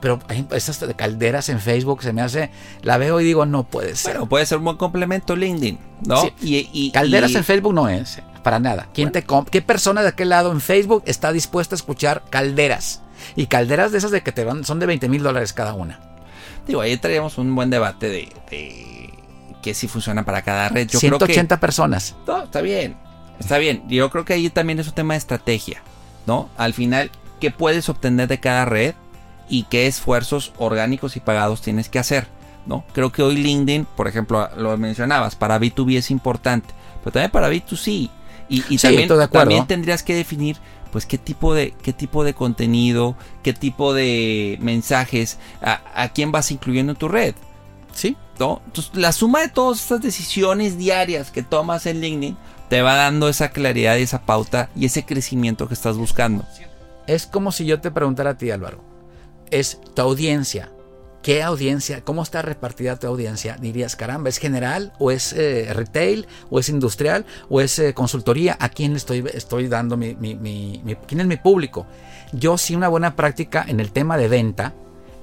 [0.00, 2.50] Pero hay esas de calderas en Facebook se me hace,
[2.82, 4.12] la veo y digo, no puede ser.
[4.14, 6.22] Bueno, puede ser un buen complemento LinkedIn, ¿no?
[6.22, 6.32] Sí.
[6.40, 8.88] Y, y- Calderas y- en Facebook no es, para nada.
[8.94, 13.02] ¿Quién te ¿Qué persona de aquel lado en Facebook está dispuesta a escuchar calderas?
[13.34, 15.98] Y calderas de esas de que te van, son de 20 mil dólares cada una.
[16.66, 19.10] Digo, ahí traíamos un buen debate de, de
[19.62, 20.86] que si funciona para cada red.
[20.88, 22.14] Yo creo que 180 personas.
[22.26, 22.96] No, está bien.
[23.40, 23.82] Está bien.
[23.88, 25.82] Yo creo que ahí también es un tema de estrategia,
[26.26, 26.48] ¿no?
[26.56, 28.94] Al final, ¿qué puedes obtener de cada red
[29.48, 32.26] y qué esfuerzos orgánicos y pagados tienes que hacer,
[32.66, 32.84] ¿no?
[32.92, 36.68] Creo que hoy LinkedIn, por ejemplo, lo mencionabas, para B2B es importante,
[37.00, 38.10] pero también para B2C.
[38.50, 40.56] Y, y Sí, también, de también tendrías que definir
[40.90, 46.32] pues qué tipo de qué tipo de contenido, qué tipo de mensajes, a, a quién
[46.32, 47.34] vas incluyendo en tu red.
[47.92, 48.16] Sí.
[48.38, 48.62] ¿no?
[48.66, 52.36] Entonces, la suma de todas estas decisiones diarias que tomas en LinkedIn
[52.68, 56.44] te va dando esa claridad y esa pauta y ese crecimiento que estás buscando.
[57.06, 58.82] Es como si yo te preguntara a ti, Álvaro.
[59.50, 60.70] Es tu audiencia.
[61.22, 62.02] ¿Qué audiencia?
[62.04, 63.56] ¿Cómo está repartida tu audiencia?
[63.60, 64.92] Dirías, caramba, ¿es general?
[64.98, 66.26] ¿O es eh, retail?
[66.48, 67.26] ¿O es industrial?
[67.50, 68.56] ¿O es eh, consultoría?
[68.60, 71.86] ¿A quién estoy, estoy dando mi, mi- ¿Quién es mi público?
[72.32, 74.74] Yo sí una buena práctica en el tema de venta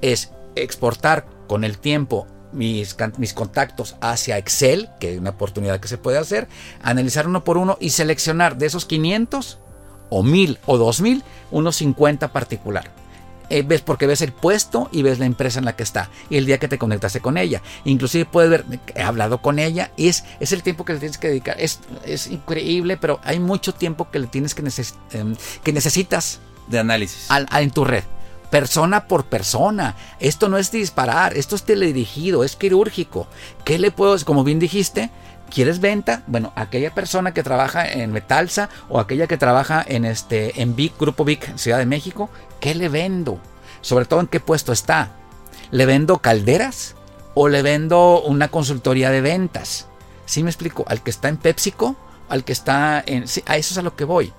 [0.02, 5.88] es exportar con el tiempo mis, mis contactos hacia Excel, que es una oportunidad que
[5.88, 6.48] se puede hacer,
[6.84, 9.60] analizar uno por uno y seleccionar de esos 500
[10.10, 12.92] o 1000 o 2000, unos 50 particular.
[13.50, 16.38] Eh, ves porque ves el puesto y ves la empresa en la que está y
[16.38, 17.62] el día que te conectaste con ella.
[17.84, 21.18] Inclusive puedes ver, he hablado con ella y es, es el tiempo que le tienes
[21.18, 21.56] que dedicar.
[21.60, 26.40] Es, es increíble, pero hay mucho tiempo que le tienes que, neces- em, que necesitas
[26.68, 27.30] De análisis.
[27.30, 28.04] al- a- en tu red.
[28.50, 29.96] Persona por persona.
[30.20, 33.28] Esto no es disparar, esto es teledirigido, es quirúrgico.
[33.66, 35.10] ¿Qué le puedo, como bien dijiste,
[35.50, 36.24] ¿quieres venta?
[36.28, 40.94] Bueno, aquella persona que trabaja en Metalsa o aquella que trabaja en este en Vic,
[41.00, 42.30] Grupo Vic, Ciudad de México,
[42.60, 43.40] ¿qué le vendo?
[43.82, 45.12] Sobre todo en qué puesto está.
[45.72, 46.96] ¿Le vendo calderas
[47.34, 49.88] o le vendo una consultoría de ventas?
[50.26, 50.86] ¿Sí me explico?
[50.88, 51.96] Al que está en PepsiCo,
[52.30, 54.34] al que está en sí, a eso es a lo que voy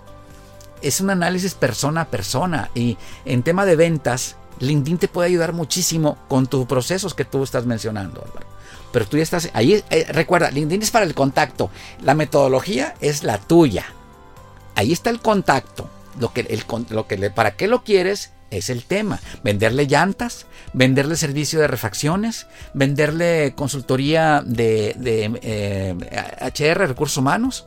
[0.82, 5.52] es un análisis persona a persona y en tema de ventas, LinkedIn te puede ayudar
[5.52, 8.46] muchísimo con tus procesos que tú estás mencionando, Álvaro.
[8.96, 11.68] Pero tú ya estás ahí, eh, recuerda, LinkedIn es para el contacto,
[12.02, 13.84] la metodología es la tuya.
[14.74, 18.84] Ahí está el contacto, lo que, el, lo que para qué lo quieres es el
[18.84, 19.20] tema.
[19.44, 25.94] Venderle llantas, venderle servicio de refacciones, venderle consultoría de, de, eh,
[26.40, 27.66] HR, recursos humanos.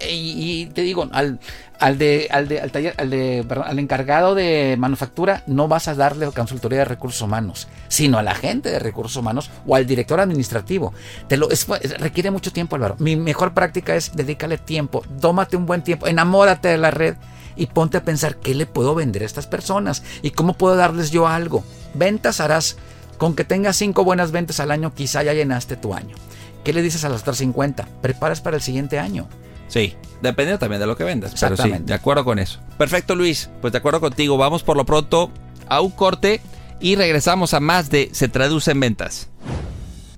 [0.00, 1.40] Y, y te digo, al,
[1.80, 5.94] al, de, al, de, al, taller, al, de, al encargado de manufactura no vas a
[5.94, 10.20] darle consultoría de recursos humanos, sino a la gente de recursos humanos o al director
[10.20, 10.92] administrativo.
[11.26, 11.66] Te lo, es-
[11.98, 12.94] requiere mucho tiempo, Álvaro.
[13.00, 17.16] Mi mejor práctica es dedícale tiempo, tómate un buen tiempo, enamórate de la red
[17.56, 21.10] y ponte a pensar qué le puedo vender a estas personas y cómo puedo darles
[21.10, 21.64] yo algo.
[21.94, 22.76] Ventas harás,
[23.18, 26.14] con que tengas cinco buenas ventas al año, quizá ya llenaste tu año.
[26.62, 27.88] ¿Qué le dices a las otras 50?
[28.00, 29.26] Preparas para el siguiente año.
[29.68, 31.32] Sí, dependiendo también de lo que vendas.
[31.32, 31.86] Pero sí, Exactamente.
[31.86, 32.60] de acuerdo con eso.
[32.76, 33.50] Perfecto, Luis.
[33.60, 34.36] Pues de acuerdo contigo.
[34.36, 35.30] Vamos por lo pronto
[35.68, 36.40] a un corte
[36.80, 39.28] y regresamos a más de Se traduce en ventas.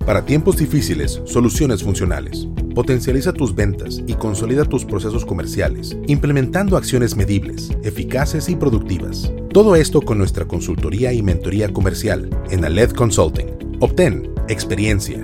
[0.05, 2.47] Para tiempos difíciles, soluciones funcionales.
[2.73, 9.31] Potencializa tus ventas y consolida tus procesos comerciales, implementando acciones medibles, eficaces y productivas.
[9.53, 13.77] Todo esto con nuestra consultoría y mentoría comercial en Aled Consulting.
[13.79, 15.23] Obtén experiencia,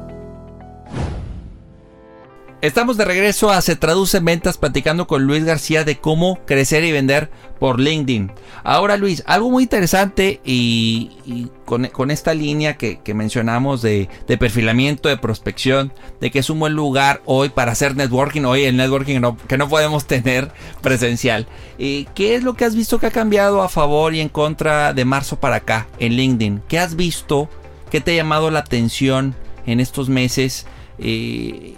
[2.61, 6.83] Estamos de regreso a Se Traduce en Ventas platicando con Luis García de cómo crecer
[6.83, 8.31] y vender por LinkedIn.
[8.63, 15.91] Ahora Luis, algo muy interesante y, con, esta línea que, mencionamos de, perfilamiento, de prospección,
[16.19, 19.67] de que es un buen lugar hoy para hacer networking, hoy el networking que no
[19.67, 20.51] podemos tener
[20.83, 21.47] presencial.
[21.79, 24.93] Eh, ¿Qué es lo que has visto que ha cambiado a favor y en contra
[24.93, 26.61] de marzo para acá en LinkedIn?
[26.67, 27.49] ¿Qué has visto?
[27.89, 29.33] ¿Qué te ha llamado la atención
[29.65, 30.67] en estos meses?
[30.99, 31.73] Eh,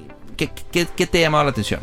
[0.72, 1.82] ¿Qué, te ha llamado la atención?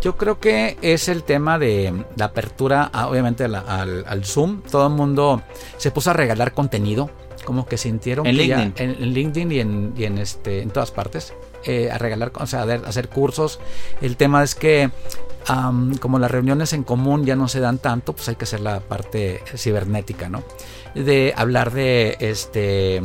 [0.00, 4.62] Yo creo que es el tema de la apertura, obviamente, al, Zoom.
[4.62, 5.42] Todo el mundo
[5.76, 7.10] se puso a regalar contenido,
[7.44, 11.90] como que sintieron en que LinkedIn, en, LinkedIn y en, este, en todas partes, eh,
[11.90, 13.60] a regalar, o sea, a hacer cursos.
[14.00, 14.90] El tema es que
[16.00, 18.80] como las reuniones en común ya no se dan tanto, pues hay que hacer la
[18.80, 20.42] parte cibernética, ¿no?
[20.94, 23.02] De hablar de este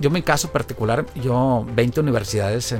[0.00, 2.74] yo en mi caso particular, yo 20 universidades,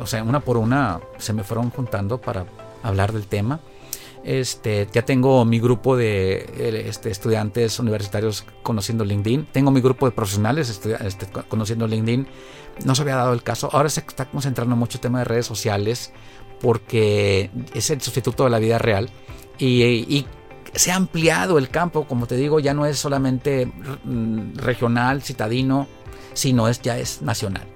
[0.00, 2.46] o sea, una por una se me fueron juntando para
[2.82, 3.60] hablar del tema.
[4.24, 9.46] Este, ya tengo mi grupo de este, estudiantes universitarios conociendo LinkedIn.
[9.52, 12.26] Tengo mi grupo de profesionales este, conociendo LinkedIn.
[12.84, 13.70] No se había dado el caso.
[13.72, 16.12] Ahora se está concentrando mucho el tema de redes sociales
[16.60, 19.08] porque es el sustituto de la vida real.
[19.58, 20.26] Y, y
[20.74, 25.88] se ha ampliado el campo, como te digo, ya no es solamente mm, regional, citadino,
[26.34, 27.66] sino es, ya es nacional.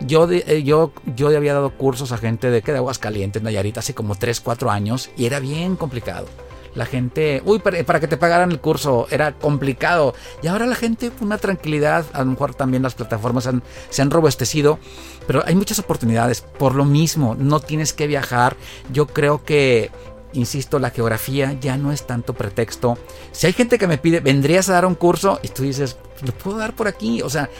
[0.00, 0.92] Yo, eh, yo,
[1.36, 5.26] había dado cursos a gente de, de Aguascalientes, Nayarit, hace como 3, 4 años y
[5.26, 6.26] era bien complicado.
[6.74, 10.14] La gente, uy, para, que te pagaran el curso era complicado.
[10.42, 13.48] Y ahora la gente, una tranquilidad, a lo mejor también las plataformas
[13.90, 14.78] se han robustecido,
[15.26, 16.40] pero hay muchas oportunidades.
[16.40, 18.56] Por lo mismo, no tienes que viajar.
[18.90, 19.90] Yo creo que
[20.32, 22.98] insisto, la geografía ya no es tanto pretexto.
[23.32, 25.40] Si hay gente que me pide, ¿vendrías a dar un curso?
[25.42, 27.22] Y tú dices, lo puedo dar por aquí.
[27.22, 27.50] O sea,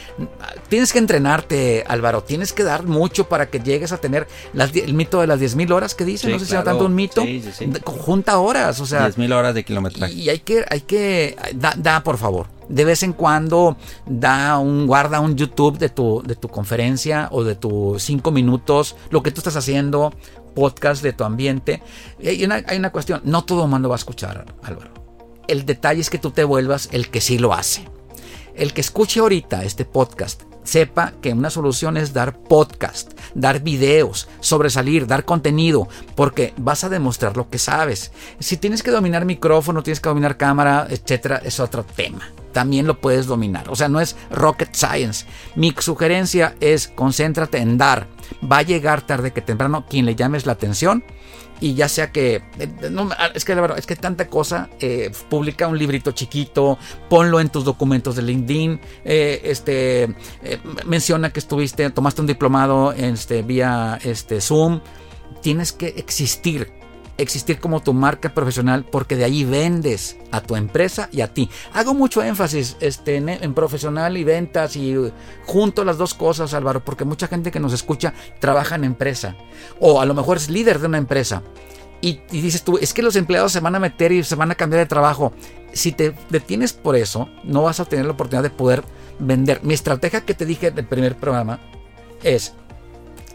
[0.69, 2.23] tienes que entrenarte, Álvaro.
[2.23, 5.95] Tienes que dar mucho para que llegues a tener el mito de las 10.000 horas
[5.95, 6.29] que dice.
[6.29, 7.21] no sé si era tanto un mito.
[7.21, 7.43] Sí,
[7.85, 9.07] Junta horas, o sea.
[9.09, 10.13] 10.000 horas de kilometraje.
[10.13, 12.47] Y hay que, hay que, da, da, por favor.
[12.69, 17.43] De vez en cuando da un, guarda un YouTube de tu, de tu conferencia o
[17.43, 20.13] de tus 5 minutos, lo que tú estás haciendo,
[20.53, 21.81] podcast de tu ambiente.
[22.23, 24.91] Hay una, hay una cuestión, no todo mundo va a escuchar, Álvaro.
[25.47, 27.87] El detalle es que tú te vuelvas el que sí lo hace.
[28.55, 34.29] El que escuche ahorita este podcast sepa que una solución es dar podcast, dar videos,
[34.39, 38.11] sobresalir, dar contenido, porque vas a demostrar lo que sabes.
[38.39, 42.31] Si tienes que dominar micrófono, tienes que dominar cámara, etcétera, es otro tema.
[42.53, 43.69] También lo puedes dominar.
[43.69, 45.25] O sea, no es rocket science.
[45.55, 48.07] Mi sugerencia es concéntrate en dar.
[48.49, 51.03] Va a llegar tarde que temprano quien le llames la atención
[51.63, 55.11] y ya sea que eh, no, es que la verdad es que tanta cosa eh,
[55.29, 56.77] publica un librito chiquito
[57.09, 60.13] ponlo en tus documentos de LinkedIn eh, este
[60.85, 64.81] menciona que estuviste tomaste un diplomado este vía este Zoom
[65.41, 66.82] tienes que existir
[67.17, 71.49] existir como tu marca profesional porque de ahí vendes a tu empresa y a ti.
[71.73, 74.95] Hago mucho énfasis este, en, profesional y ventas y
[75.45, 79.35] junto las dos cosas, Álvaro, porque mucha gente que nos escucha trabaja en empresa
[79.79, 81.43] o a lo mejor es líder de una empresa.
[82.01, 84.51] Y, y dices tú, es que los empleados se van a meter y se van
[84.51, 85.31] a cambiar de trabajo.
[85.71, 88.83] Si te detienes por eso, no vas a tener la oportunidad de poder
[89.19, 89.61] vender.
[89.63, 91.59] Mi estrategia que te dije del primer programa
[92.21, 92.53] es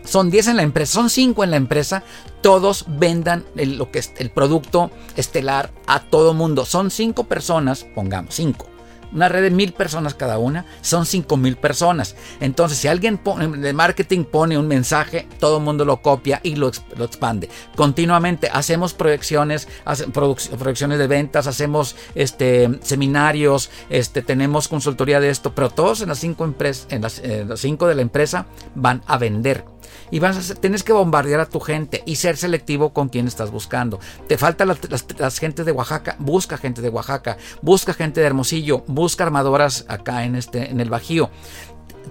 [0.09, 2.03] son 10 en la empresa, son 5 en la empresa,
[2.41, 6.65] todos vendan el, lo que es el producto estelar a todo mundo.
[6.65, 8.79] Son 5 personas, pongamos 5.
[9.13, 12.15] Una red de mil personas cada una, son cinco mil personas.
[12.41, 13.21] Entonces, si alguien
[13.59, 17.49] de marketing pone un mensaje, todo el mundo lo copia y lo, expande.
[17.75, 19.67] Continuamente hacemos proyecciones,
[20.13, 26.19] proyecciones de ventas, hacemos este, seminarios, este, tenemos consultoría de esto, pero todos en las
[26.19, 29.65] cinco empresas, en las, en las cinco de la empresa van a vender
[30.11, 33.51] y vas a tienes que bombardear a tu gente y ser selectivo con quien estás
[33.51, 34.01] buscando.
[34.27, 39.25] Te faltan las, gentes de Oaxaca, busca gente de Oaxaca, busca gente de Hermosillo, busca
[39.25, 41.31] armadoras acá en, este, en el Bajío.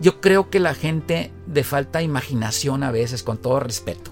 [0.01, 4.11] Yo creo que la gente de falta imaginación a veces, con todo respeto.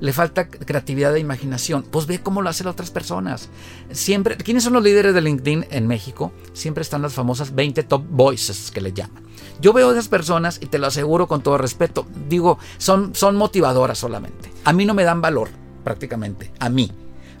[0.00, 1.84] le falta creatividad e imaginación.
[1.84, 3.50] Pues ve cómo lo hacen otras personas.
[3.92, 6.32] Siempre, ¿quiénes son los líderes de LinkedIn en México?
[6.54, 9.22] Siempre están las famosas 20 top voices que le llaman.
[9.60, 13.36] Yo veo a esas personas y te lo aseguro con todo respeto, digo, son, son
[13.36, 14.52] motivadoras solamente.
[14.64, 15.48] A mí no me dan valor,
[15.84, 16.90] prácticamente, a mí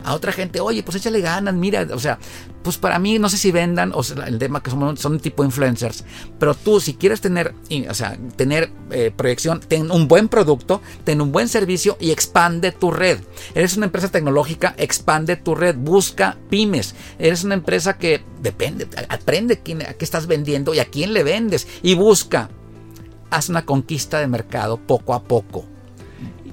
[0.04, 2.18] a otra gente, oye, pues échale ganas, mira, o sea,
[2.62, 5.44] pues para mí no sé si vendan, o sea, el tema que son, son tipo
[5.44, 6.04] influencers,
[6.38, 7.54] pero tú si quieres tener,
[7.88, 12.72] o sea, tener eh, proyección, ten un buen producto, ten un buen servicio y expande
[12.72, 13.20] tu red.
[13.54, 16.94] Eres una empresa tecnológica, expande tu red, busca pymes.
[17.18, 21.24] Eres una empresa que depende, aprende quién, a qué estás vendiendo y a quién le
[21.24, 22.50] vendes y busca.
[23.30, 25.71] Haz una conquista de mercado poco a poco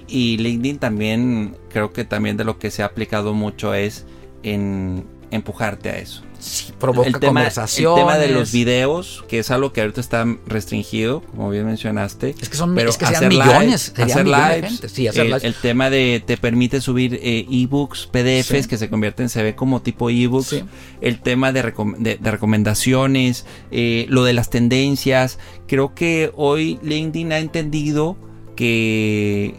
[0.10, 4.06] y LinkedIn también, creo que también de lo que se ha aplicado mucho es
[4.44, 6.24] en empujarte a eso.
[6.40, 7.46] Sí, provoca el tema.
[7.46, 7.54] El
[7.96, 12.34] tema de los videos, que es algo que ahorita está restringido, como bien mencionaste.
[12.42, 14.90] Es que son pero es que hacer millones, hacer millones de lives, gente.
[14.90, 15.44] Sí, hacer el, lives.
[15.44, 18.70] el tema de te permite subir eh, ebooks, PDFs Sí.
[18.70, 20.48] que se convierten, se ve como tipo ebooks.
[20.48, 20.64] Sí.
[21.02, 25.40] El tema de, recom- de- de recomendaciones, eh, lo de las tendencias.
[25.68, 28.16] Creo que hoy LinkedIn ha entendido
[28.56, 29.56] que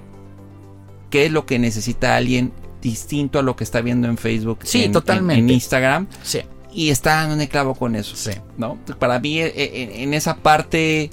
[1.11, 4.85] qué es lo que necesita alguien distinto a lo que está viendo en Facebook, Sí,
[4.85, 5.39] en- totalmente.
[5.41, 6.41] en, en Instagram Sí,
[6.73, 8.17] y está dando un clavo con eso.
[8.17, 8.31] sí.
[8.57, 8.79] ¿no?
[8.99, 11.11] Para mí, eh, eh, en esa parte,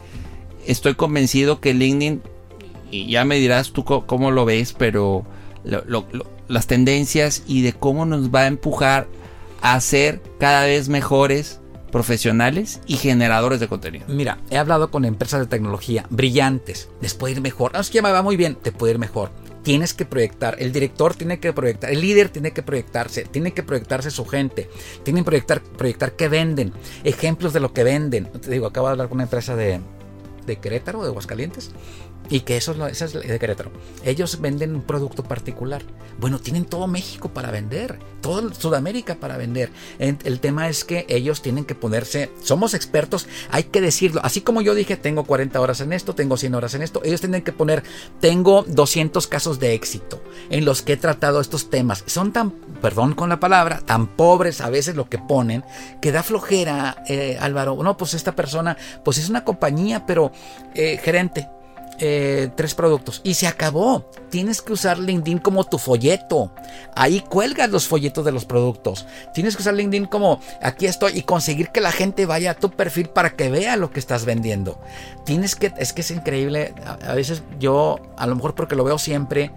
[0.65, 2.21] estoy convencido que LinkedIn,
[2.91, 5.25] y ya me dirás tú cómo lo ves, pero
[5.65, 9.07] lo- lo- lo- las tendencias y de cómo nos va a empujar
[9.61, 11.59] a ser cada vez mejores
[11.91, 14.05] profesionales y generadores de contenido.
[14.07, 16.87] Mira, he hablado con empresas de tecnología brillantes.
[17.01, 17.73] Les puede ir mejor.
[17.73, 18.55] No, es que ya me va muy bien.
[18.55, 19.31] Te puede ir mejor.
[19.67, 20.55] Tienes que proyectar.
[20.59, 21.91] El director tiene que proyectar.
[21.91, 23.25] El líder tiene que proyectarse.
[23.25, 24.69] Tiene que proyectarse su gente.
[25.03, 26.71] Tienen que proyectar, proyectar qué venden.
[27.03, 28.31] Ejemplos de lo que venden.
[28.31, 29.81] Te digo, acabo de hablar con una empresa de,
[30.45, 31.71] de Querétaro, de Aguascalientes.
[32.29, 33.71] Y que eso es, esa es de Querétaro.
[34.03, 35.81] Ellos venden un producto particular.
[36.19, 39.69] Bueno, tienen todo México para vender, todo Sudamérica para vender.
[39.99, 44.21] En- El tema es que ellos tienen que ponerse, somos expertos, hay que decirlo.
[44.23, 47.21] Así como yo dije, tengo 40 horas en esto, tengo 100 horas en esto, ellos
[47.21, 47.83] tienen que poner,
[48.19, 52.03] tengo 200 casos de éxito en los que he tratado estos temas.
[52.07, 52.51] Son tan,
[52.81, 55.63] perdón con la palabra, tan pobres a veces lo que ponen,
[56.01, 57.77] que da flojera, eh, Álvaro.
[57.83, 58.75] No, pues esta persona,
[59.05, 60.31] pues es una compañía, pero
[60.73, 61.47] eh, gerente
[61.99, 64.09] eh, tres productos y se acabó.
[64.29, 66.51] Tienes que usar LinkedIn como tu folleto.
[66.95, 69.05] Ahí cuelgas los folletos de los productos.
[69.33, 72.71] Tienes que usar LinkedIn como aquí estoy y conseguir que la gente vaya a tu
[72.71, 74.79] perfil para que vea lo que estás vendiendo.
[75.25, 76.73] Tienes que, es que es increíble.
[76.85, 79.51] A, veces yo, a lo mejor porque lo veo siempre,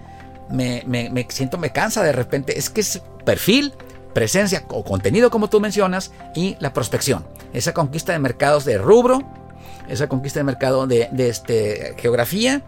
[0.48, 2.58] me siento, me cansa de repente.
[2.58, 3.74] Es que es perfil,
[4.14, 7.26] presencia o contenido como tú mencionas y la prospección.
[7.52, 9.39] Esa conquista de mercados de rubro
[9.88, 12.62] esa conquista de mercado de, este, geografía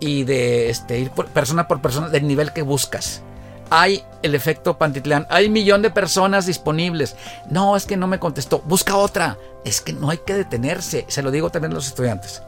[0.00, 3.22] y de este, ir por, persona por persona del nivel que buscas.
[3.68, 7.16] Hay el efecto Pantitlán, hay millón de personas disponibles.
[7.50, 9.38] No, es que no me contestó, busca otra.
[9.64, 12.42] Es que no hay que detenerse, se lo digo también a los estudiantes.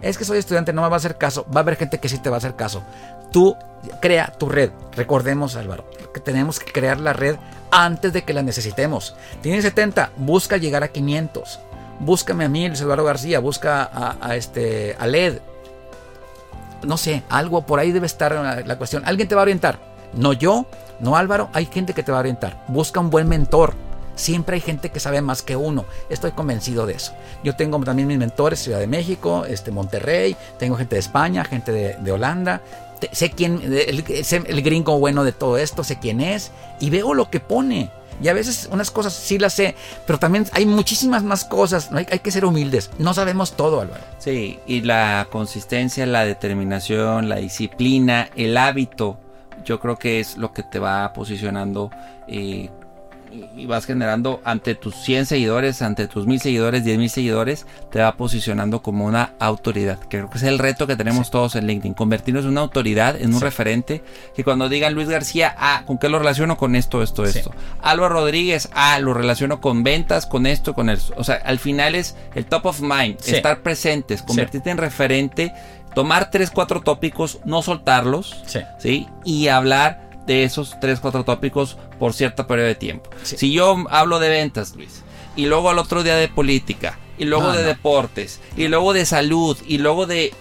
[0.00, 1.46] Es que soy estudiante, no me va a hacer caso.
[1.54, 2.82] Va a haber gente que sí te va a hacer caso.
[3.30, 3.56] Tú
[4.00, 4.70] crea tu red.
[4.96, 7.36] Recordemos, Álvaro, que tenemos que crear la red
[7.70, 9.14] antes de que la necesitemos.
[9.42, 11.60] Tienes 70, busca llegar a 500
[12.02, 15.38] búscame a mí, Luis Eduardo García, busca a, este a LED.
[16.82, 19.04] No sé, algo por ahí debe estar la, cuestión.
[19.06, 19.78] Alguien te va a orientar.
[20.14, 20.66] No yo,
[21.00, 22.64] no Álvaro, hay gente que te va a orientar.
[22.68, 23.74] Busca un buen mentor.
[24.14, 25.86] Siempre hay gente que sabe más que uno.
[26.10, 27.12] Estoy convencido de eso.
[27.44, 31.72] Yo tengo también mis mentores, Ciudad de México, este Monterrey, tengo gente de España, gente
[31.72, 32.60] de, Holanda.
[33.12, 37.40] Sé quién, el gringo bueno de todo esto, sé quién es y veo lo que
[37.40, 37.90] pone.
[38.20, 39.74] Y a veces unas cosas sí las sé,
[40.06, 41.90] pero también hay muchísimas más cosas.
[41.90, 41.98] ¿no?
[41.98, 42.90] Hay, hay, que ser humildes.
[42.98, 44.02] No sabemos todo, Álvaro.
[44.18, 49.18] Sí, y la consistencia, la determinación, la disciplina, el hábito,
[49.64, 51.90] yo creo que es lo que te va posicionando
[52.28, 52.70] eh,
[53.56, 58.00] y vas generando ante tus 100 seguidores, ante tus 1000 seguidores, 10 mil seguidores, te
[58.00, 59.98] va posicionando como una autoridad.
[60.08, 61.32] Creo que es el reto que tenemos sí.
[61.32, 63.44] todos en LinkedIn, convertirnos en una autoridad, en un sí.
[63.44, 64.02] referente,
[64.34, 66.56] que cuando digan Luis García, ah, ¿con qué lo relaciono?
[66.56, 67.38] Con esto, esto, sí.
[67.38, 67.52] esto.
[67.80, 71.14] Álvaro Rodríguez, ah, lo relaciono con ventas, con esto, con eso.
[71.16, 75.52] O sea, al final es el top of mind, estar presentes, convertirte en referente,
[75.94, 78.42] tomar tres, cuatro tópicos, no soltarlos,
[78.78, 79.06] sí.
[79.24, 83.10] Y hablar de esos 3, 4 tópicos por cierto periodo de tiempo.
[83.22, 83.36] Sí.
[83.38, 85.02] Si yo hablo de ventas, Luis,
[85.36, 87.68] y luego al otro día de política, y luego no, de no.
[87.68, 90.32] deportes, y luego de salud, y luego de...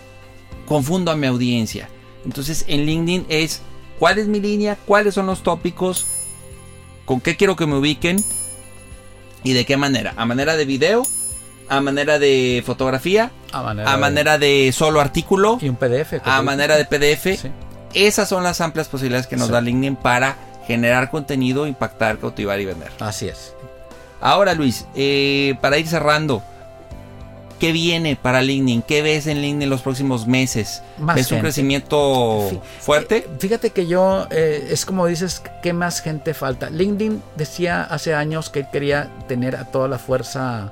[0.68, 1.90] confundo a mi audiencia.
[2.26, 3.62] Entonces en LinkedIn es
[4.00, 6.06] cuál es mi línea, cuáles son los tópicos,
[7.06, 8.24] con qué quiero que me ubiquen
[9.44, 10.14] y de qué manera.
[10.18, 11.04] A manera de video,
[11.68, 14.66] a manera de fotografía, a manera, a manera de...
[14.66, 14.72] de...
[14.72, 16.22] solo artículo, y un PDF.
[16.24, 17.42] A manera de PDF.
[17.42, 17.50] Sí
[17.94, 20.36] esas son las amplias posibilidades que nos da LinkedIn para
[20.68, 22.92] generar contenido, impactar, cautivar y vender.
[23.00, 23.54] Así es.
[24.20, 26.44] Ahora Luis, eh, para ir cerrando,
[27.60, 28.82] ¿qué viene para LinkedIn?
[28.82, 30.82] ¿Qué ves en LinkedIn en los próximos meses?
[30.98, 33.18] Más ¿Ves un crecimiento fuerte?
[33.18, 36.70] Eh, Fíjate que yo, eh, es como dices, ¿qué más gente falta?
[36.70, 40.70] LinkedIn decía hace años que quería tener a toda la fuerza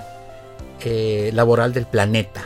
[0.81, 2.41] eh, laboral del planeta.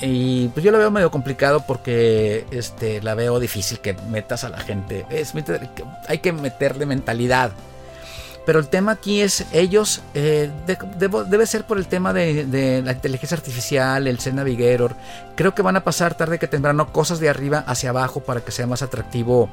[0.00, 4.48] Y pues yo lo veo medio complicado porque este, la veo difícil que metas a
[4.48, 5.06] la gente.
[5.10, 5.32] Es,
[6.06, 7.52] hay que meterle mentalidad.
[8.46, 10.50] Pero el tema aquí es ellos, eh,
[10.96, 14.94] debe ser por el tema de, de la inteligencia artificial, el Zen Navigator.
[15.34, 18.50] Creo que van a pasar tarde que temprano cosas de arriba hacia abajo para que
[18.50, 19.50] sea más atractivo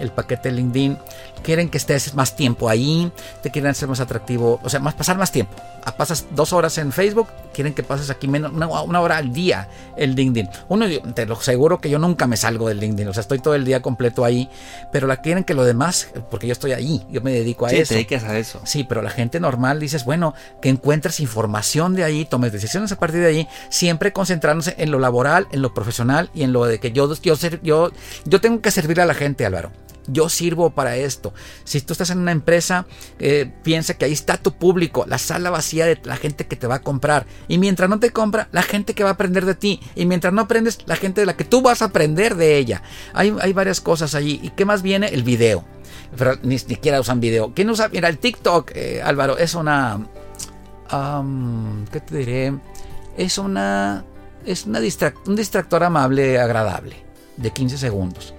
[0.00, 0.98] el paquete LinkedIn.
[1.42, 5.16] Quieren que estés más tiempo ahí, te quieren hacer más atractivo, o sea, más pasar
[5.18, 5.54] más tiempo.
[5.84, 9.32] Ah, Pasas dos horas en Facebook, quieren que pases aquí menos, una, una hora al
[9.32, 10.48] día el LinkedIn.
[10.68, 13.54] Uno, te lo aseguro que yo nunca me salgo del LinkedIn, o sea, estoy todo
[13.54, 14.50] el día completo ahí,
[14.90, 17.76] pero la quieren que lo demás, porque yo estoy ahí, yo me dedico a Sí,
[17.76, 17.88] eso.
[17.90, 18.60] te dediques a eso.
[18.64, 22.96] Sí, pero la gente normal dices, bueno, que encuentres información de ahí, tomes decisiones a
[22.98, 26.80] partir de ahí, siempre concentrándose en lo laboral, en lo profesional y en lo de
[26.80, 27.92] que yo, yo, ser- yo,
[28.24, 29.70] yo tengo que servir a la gente, Álvaro.
[30.08, 31.32] Yo sirvo para esto.
[31.64, 32.86] Si tú estás en una empresa,
[33.18, 36.66] eh, piensa que ahí está tu público, la sala vacía de la gente que te
[36.66, 37.26] va a comprar.
[37.46, 39.80] Y mientras no te compra, la gente que va a aprender de ti.
[39.94, 42.82] Y mientras no aprendes, la gente de la que tú vas a aprender de ella.
[43.12, 44.40] Hay, hay varias cosas allí.
[44.42, 45.08] ¿Y qué más viene?
[45.08, 45.64] El video.
[46.16, 47.52] Pero ni siquiera usan video.
[47.54, 47.88] ¿Quién usa?
[47.88, 50.06] Mira, el TikTok, eh, Álvaro, es una.
[51.92, 52.54] ¿Qué te diré?
[53.16, 54.04] Es una.
[54.46, 54.80] Es una
[55.26, 56.96] un distractor amable, agradable,
[57.36, 58.34] de 15 segundos.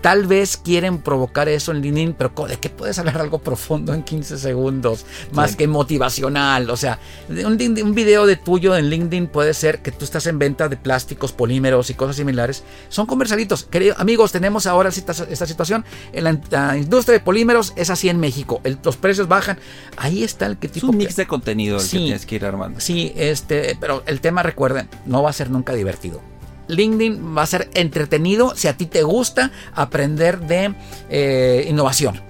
[0.00, 4.02] Tal vez quieren provocar eso en LinkedIn, pero ¿de qué puedes hablar algo profundo en
[4.02, 5.04] 15 segundos?
[5.32, 5.56] Más Sí.
[5.58, 6.70] que motivacional.
[6.70, 6.98] O sea,
[7.28, 10.68] un, de un video de tuyo en LinkedIn puede ser que tú estás en venta
[10.68, 12.62] de plásticos, polímeros y cosas similares.
[12.88, 13.64] Son comercialitos.
[13.64, 15.84] Queridos amigos, tenemos ahora esta, esta situación.
[16.12, 18.60] En la, la industria de polímeros es así en México.
[18.64, 19.58] El- los precios bajan.
[19.98, 20.86] Ahí está el que Es tipo.
[20.86, 21.98] un que- mix de contenido el Sí.
[21.98, 22.80] que tienes que ir armando.
[22.80, 26.22] Sí, este, pero el tema, recuerden, no va a ser nunca divertido.
[26.70, 30.74] LinkedIn va a ser entretenido si a ti te gusta aprender de
[31.08, 32.20] eh, innovación.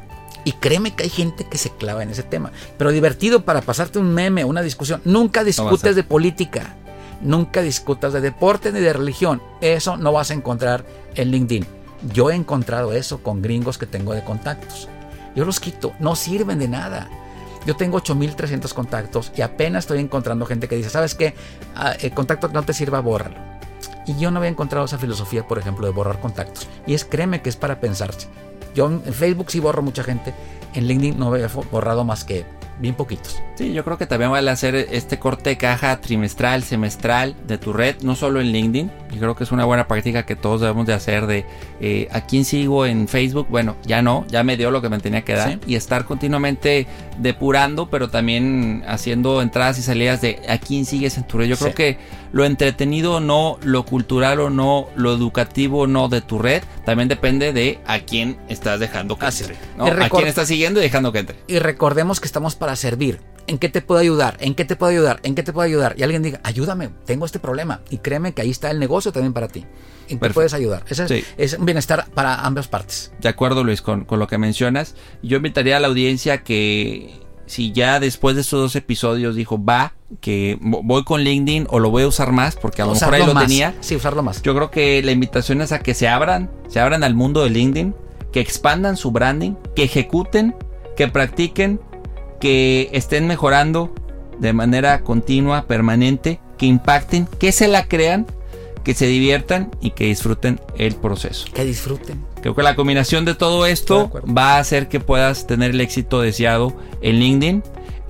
[0.45, 2.51] Y créeme que hay gente que se clava en ese tema.
[2.79, 5.03] Pero divertido para pasarte un meme, una discusión.
[5.05, 6.77] Nunca discutes de política.
[7.21, 9.43] Nunca discutas de deporte ni de religión.
[9.61, 10.85] Eso no vas a encontrar
[11.15, 11.67] en LinkedIn.
[12.15, 14.89] Yo he encontrado eso con gringos que tengo de contactos.
[15.37, 15.93] Yo los quito.
[16.01, 17.11] No sirven de nada.
[17.67, 21.35] Yo tengo 8300 contactos y apenas estoy encontrando gente que dice, ¿sabes qué?
[21.77, 23.50] Ah, el contacto que no te sirva, bórralo.
[24.07, 26.69] Y yo no había encontrado esa filosofía, por ejemplo, de borrar contactos.
[26.87, 28.29] Y es, créeme que es para pensarse.
[28.75, 30.33] Yo en Facebook sí borro mucha gente,
[30.75, 32.45] en LinkedIn no he borrado más que
[32.79, 33.43] bien poquitos.
[33.57, 37.75] Sí, yo creo que también vale hacer este corte de caja trimestral, semestral de tu
[37.75, 38.91] red, no solo en LinkedIn.
[39.13, 41.45] Yo creo que es una buena práctica que todos debemos de hacer de
[41.81, 43.49] eh, a quién sigo en Facebook.
[43.51, 45.53] Bueno, ya no, ya me dio lo que me tenía que dar.
[45.53, 45.59] Sí.
[45.67, 46.87] Y estar continuamente
[47.19, 51.49] depurando, pero también haciendo entradas y salidas de a quién sigues en tu red.
[51.49, 51.65] Yo Sí.
[51.65, 51.99] creo que
[52.33, 56.63] lo entretenido o no, lo cultural o no, lo educativo o no de tu red,
[56.85, 60.05] también depende de a quién estás dejando que Así entre.
[60.05, 61.37] A quién estás siguiendo y dejando que entre.
[61.49, 63.21] Y recordemos que estamos para servir.
[63.47, 64.37] ¿En qué te puedo ayudar?
[64.41, 65.19] ¿En qué te puedo ayudar?
[65.25, 65.95] ¿En qué te puedo ayudar?
[65.99, 67.81] Y alguien diga, ayúdame, tengo este problema.
[67.91, 69.61] Y créeme que ahí está el negocio también para ti.
[69.61, 70.35] ¿En qué Perfecto.
[70.35, 70.85] puedes ayudar?
[70.89, 71.25] Ese Sí.
[71.37, 73.13] es un bienestar para ambas partes.
[73.21, 74.95] De acuerdo, Luis, con, con lo que mencionas.
[75.23, 77.19] Yo invitaría a la audiencia que
[77.51, 81.79] si ya después de estos dos episodios dijo, va, que vo- voy con LinkedIn o
[81.81, 83.47] lo voy a usar más, porque a lo mejor ahí lo más.
[83.47, 83.75] tenía.
[83.81, 84.41] Sí, usarlo más.
[84.43, 87.51] Yo creo que la invitación es a que se abran, se abran al mundo de
[87.51, 87.95] LinkedIn,
[88.33, 90.55] que expandan su branding, que ejecuten,
[90.97, 91.81] que practiquen,
[92.41, 93.93] que estén mejorando
[94.39, 98.27] de manera continua, permanente, que impacten, que se la crean,
[98.85, 101.47] que se diviertan y que disfruten el proceso.
[101.53, 102.25] Que disfruten.
[102.41, 105.81] Creo que la combinación de todo de esto va a hacer que puedas tener el
[105.81, 107.63] éxito deseado en LinkedIn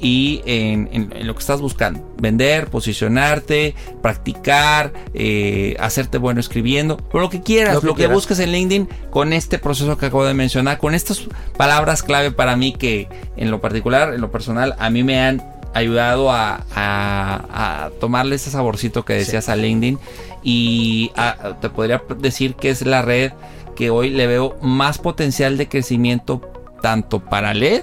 [0.03, 2.01] y en, en- en lo que estás buscando.
[2.19, 8.53] Vender, posicionarte, practicar, eh, hacerte bueno escribiendo, lo que quieras, Lo lo que busques en
[8.53, 11.23] LinkedIn con este proceso que acabo de mencionar, con estas
[11.57, 15.43] palabras clave para mí que en lo particular, en lo personal, a mí me han
[15.75, 19.99] ayudado a, a- a tomarle ese saborcito que decías a LinkedIn.
[20.43, 23.33] Y a- te podría decir que es la red
[23.81, 26.43] que hoy le veo más potencial de crecimiento
[26.83, 27.83] tanto para LED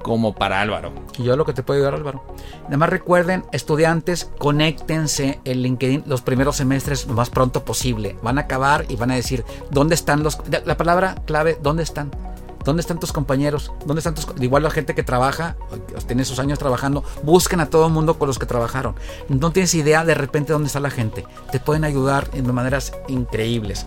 [0.00, 0.92] como para Álvaro.
[1.18, 2.22] Y yo lo que te puedo ayudar, Álvaro.
[2.68, 8.16] Además, recuerden, estudiantes, conéctense en LinkedIn los primeros semestres lo más pronto posible.
[8.22, 10.38] Van a acabar y van a decir, ¿dónde están los...
[10.64, 12.12] La palabra clave, ¿dónde están?
[12.64, 13.72] ¿Dónde están tus compañeros?
[13.86, 14.28] ¿Dónde están tus...
[14.40, 15.56] Igual la gente que trabaja,
[16.06, 18.94] tiene sus años trabajando, busquen a todo el mundo con los que trabajaron.
[19.28, 21.26] No tienes idea de repente dónde está la gente.
[21.50, 23.84] Te pueden ayudar de maneras increíbles.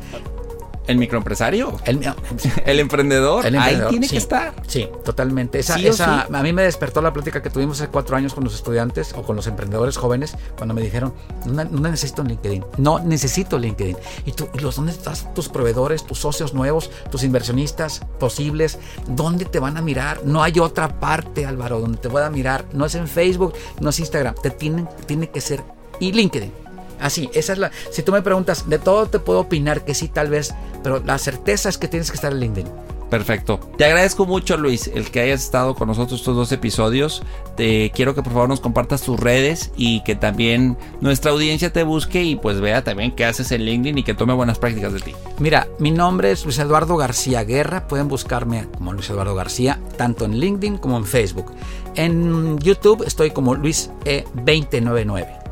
[0.88, 2.00] El microempresario, El,
[2.66, 4.12] el emprendedor, el emprendedor, ahí tiene sí.
[4.14, 4.54] que estar.
[4.68, 5.60] Sí, totalmente.
[5.60, 6.34] Esa, Sí esa- sí.
[6.34, 9.24] A mí me despertó la plática que tuvimos hace cuatro años con los estudiantes o
[9.24, 11.14] con los emprendedores jóvenes cuando me dijeron,
[11.46, 13.98] no, no necesito LinkedIn, no necesito LinkedIn.
[14.26, 18.80] ¿Y tú, y los, dónde estás tus proveedores, tus socios nuevos, tus inversionistas posibles?
[19.08, 20.22] ¿Dónde te van a mirar?
[20.24, 22.66] No hay otra parte, Álvaro, donde te puedan mirar.
[22.74, 24.36] No es en Facebook, no es Instagram.
[24.42, 25.64] Te tienen, tiene que ser
[26.00, 26.67] y LinkedIn.
[27.00, 27.72] Así, esa es la.
[27.92, 31.18] Si tú me preguntas, de todo te puedo opinar que sí, tal vez, pero la
[31.18, 32.88] certeza es que tienes que estar en LinkedIn.
[33.10, 33.60] Perfecto.
[33.78, 37.24] Te agradezco mucho, Luis, el que hayas estado con nosotros estos dos episodios.
[37.56, 41.84] Te quiero que por favor nos compartas tus redes y que también nuestra audiencia te
[41.84, 45.00] busque y pues vea también qué haces en LinkedIn y que tome buenas prácticas de
[45.00, 45.14] ti.
[45.40, 47.88] Mira, mi nombre es Luis Eduardo García Guerra.
[47.88, 51.54] Pueden buscarme como Luis Eduardo García, tanto en LinkedIn como en Facebook.
[51.96, 55.47] En YouTube estoy como Luis E299.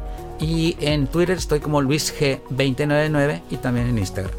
[0.46, 4.32] Y en Twitter estoy como Luis G299 y también en Instagram.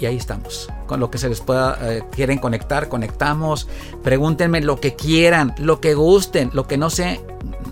[0.00, 0.70] Y ahí estamos.
[0.86, 3.68] Con lo que se les pueda, eh, quieren conectar, conectamos.
[4.02, 7.20] Pregúntenme lo que quieran, lo que gusten, lo que no sé,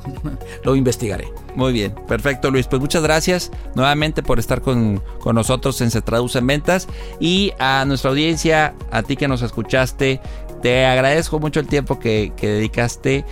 [0.64, 1.32] lo investigaré.
[1.56, 2.66] Muy bien, perfecto Luis.
[2.66, 6.88] Pues muchas gracias nuevamente por estar con, con nosotros en Se Traduce en Ventas.
[7.20, 10.20] Y a nuestra audiencia, a ti que nos escuchaste,
[10.62, 13.24] te agradezco mucho el tiempo que, que dedicaste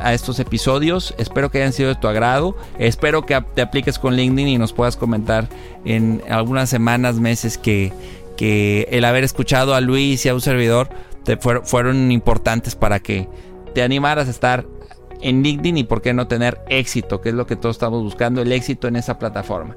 [0.00, 1.14] a estos episodios.
[1.16, 2.56] Espero que hayan sido de tu agrado.
[2.78, 5.48] Espero que te apliques con LinkedIn y nos puedas comentar
[5.86, 7.92] en algunas semanas, meses que,
[8.36, 10.90] que el haber escuchado a Luis y a un servidor
[11.24, 13.28] te fueron importantes para que
[13.74, 14.66] te animaras a estar
[15.22, 18.42] en LinkedIn y por qué no tener éxito, que es lo que todos estamos buscando,
[18.42, 19.74] el éxito en esa plataforma.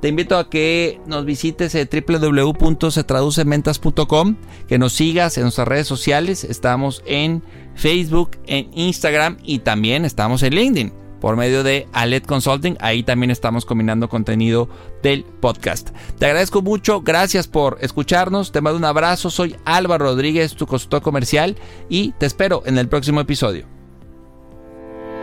[0.00, 4.36] Te invito a que nos visites en www.setraducementas.com,
[4.68, 7.42] que nos sigas en nuestras redes sociales, estamos en
[7.74, 13.30] Facebook, en Instagram y también estamos en LinkedIn por medio de Alet Consulting, ahí también
[13.30, 14.68] estamos combinando contenido
[15.02, 15.90] del podcast.
[16.18, 21.02] Te agradezco mucho, gracias por escucharnos, te mando un abrazo, soy Álvaro Rodríguez, tu consultor
[21.02, 21.56] comercial
[21.88, 23.77] y te espero en el próximo episodio.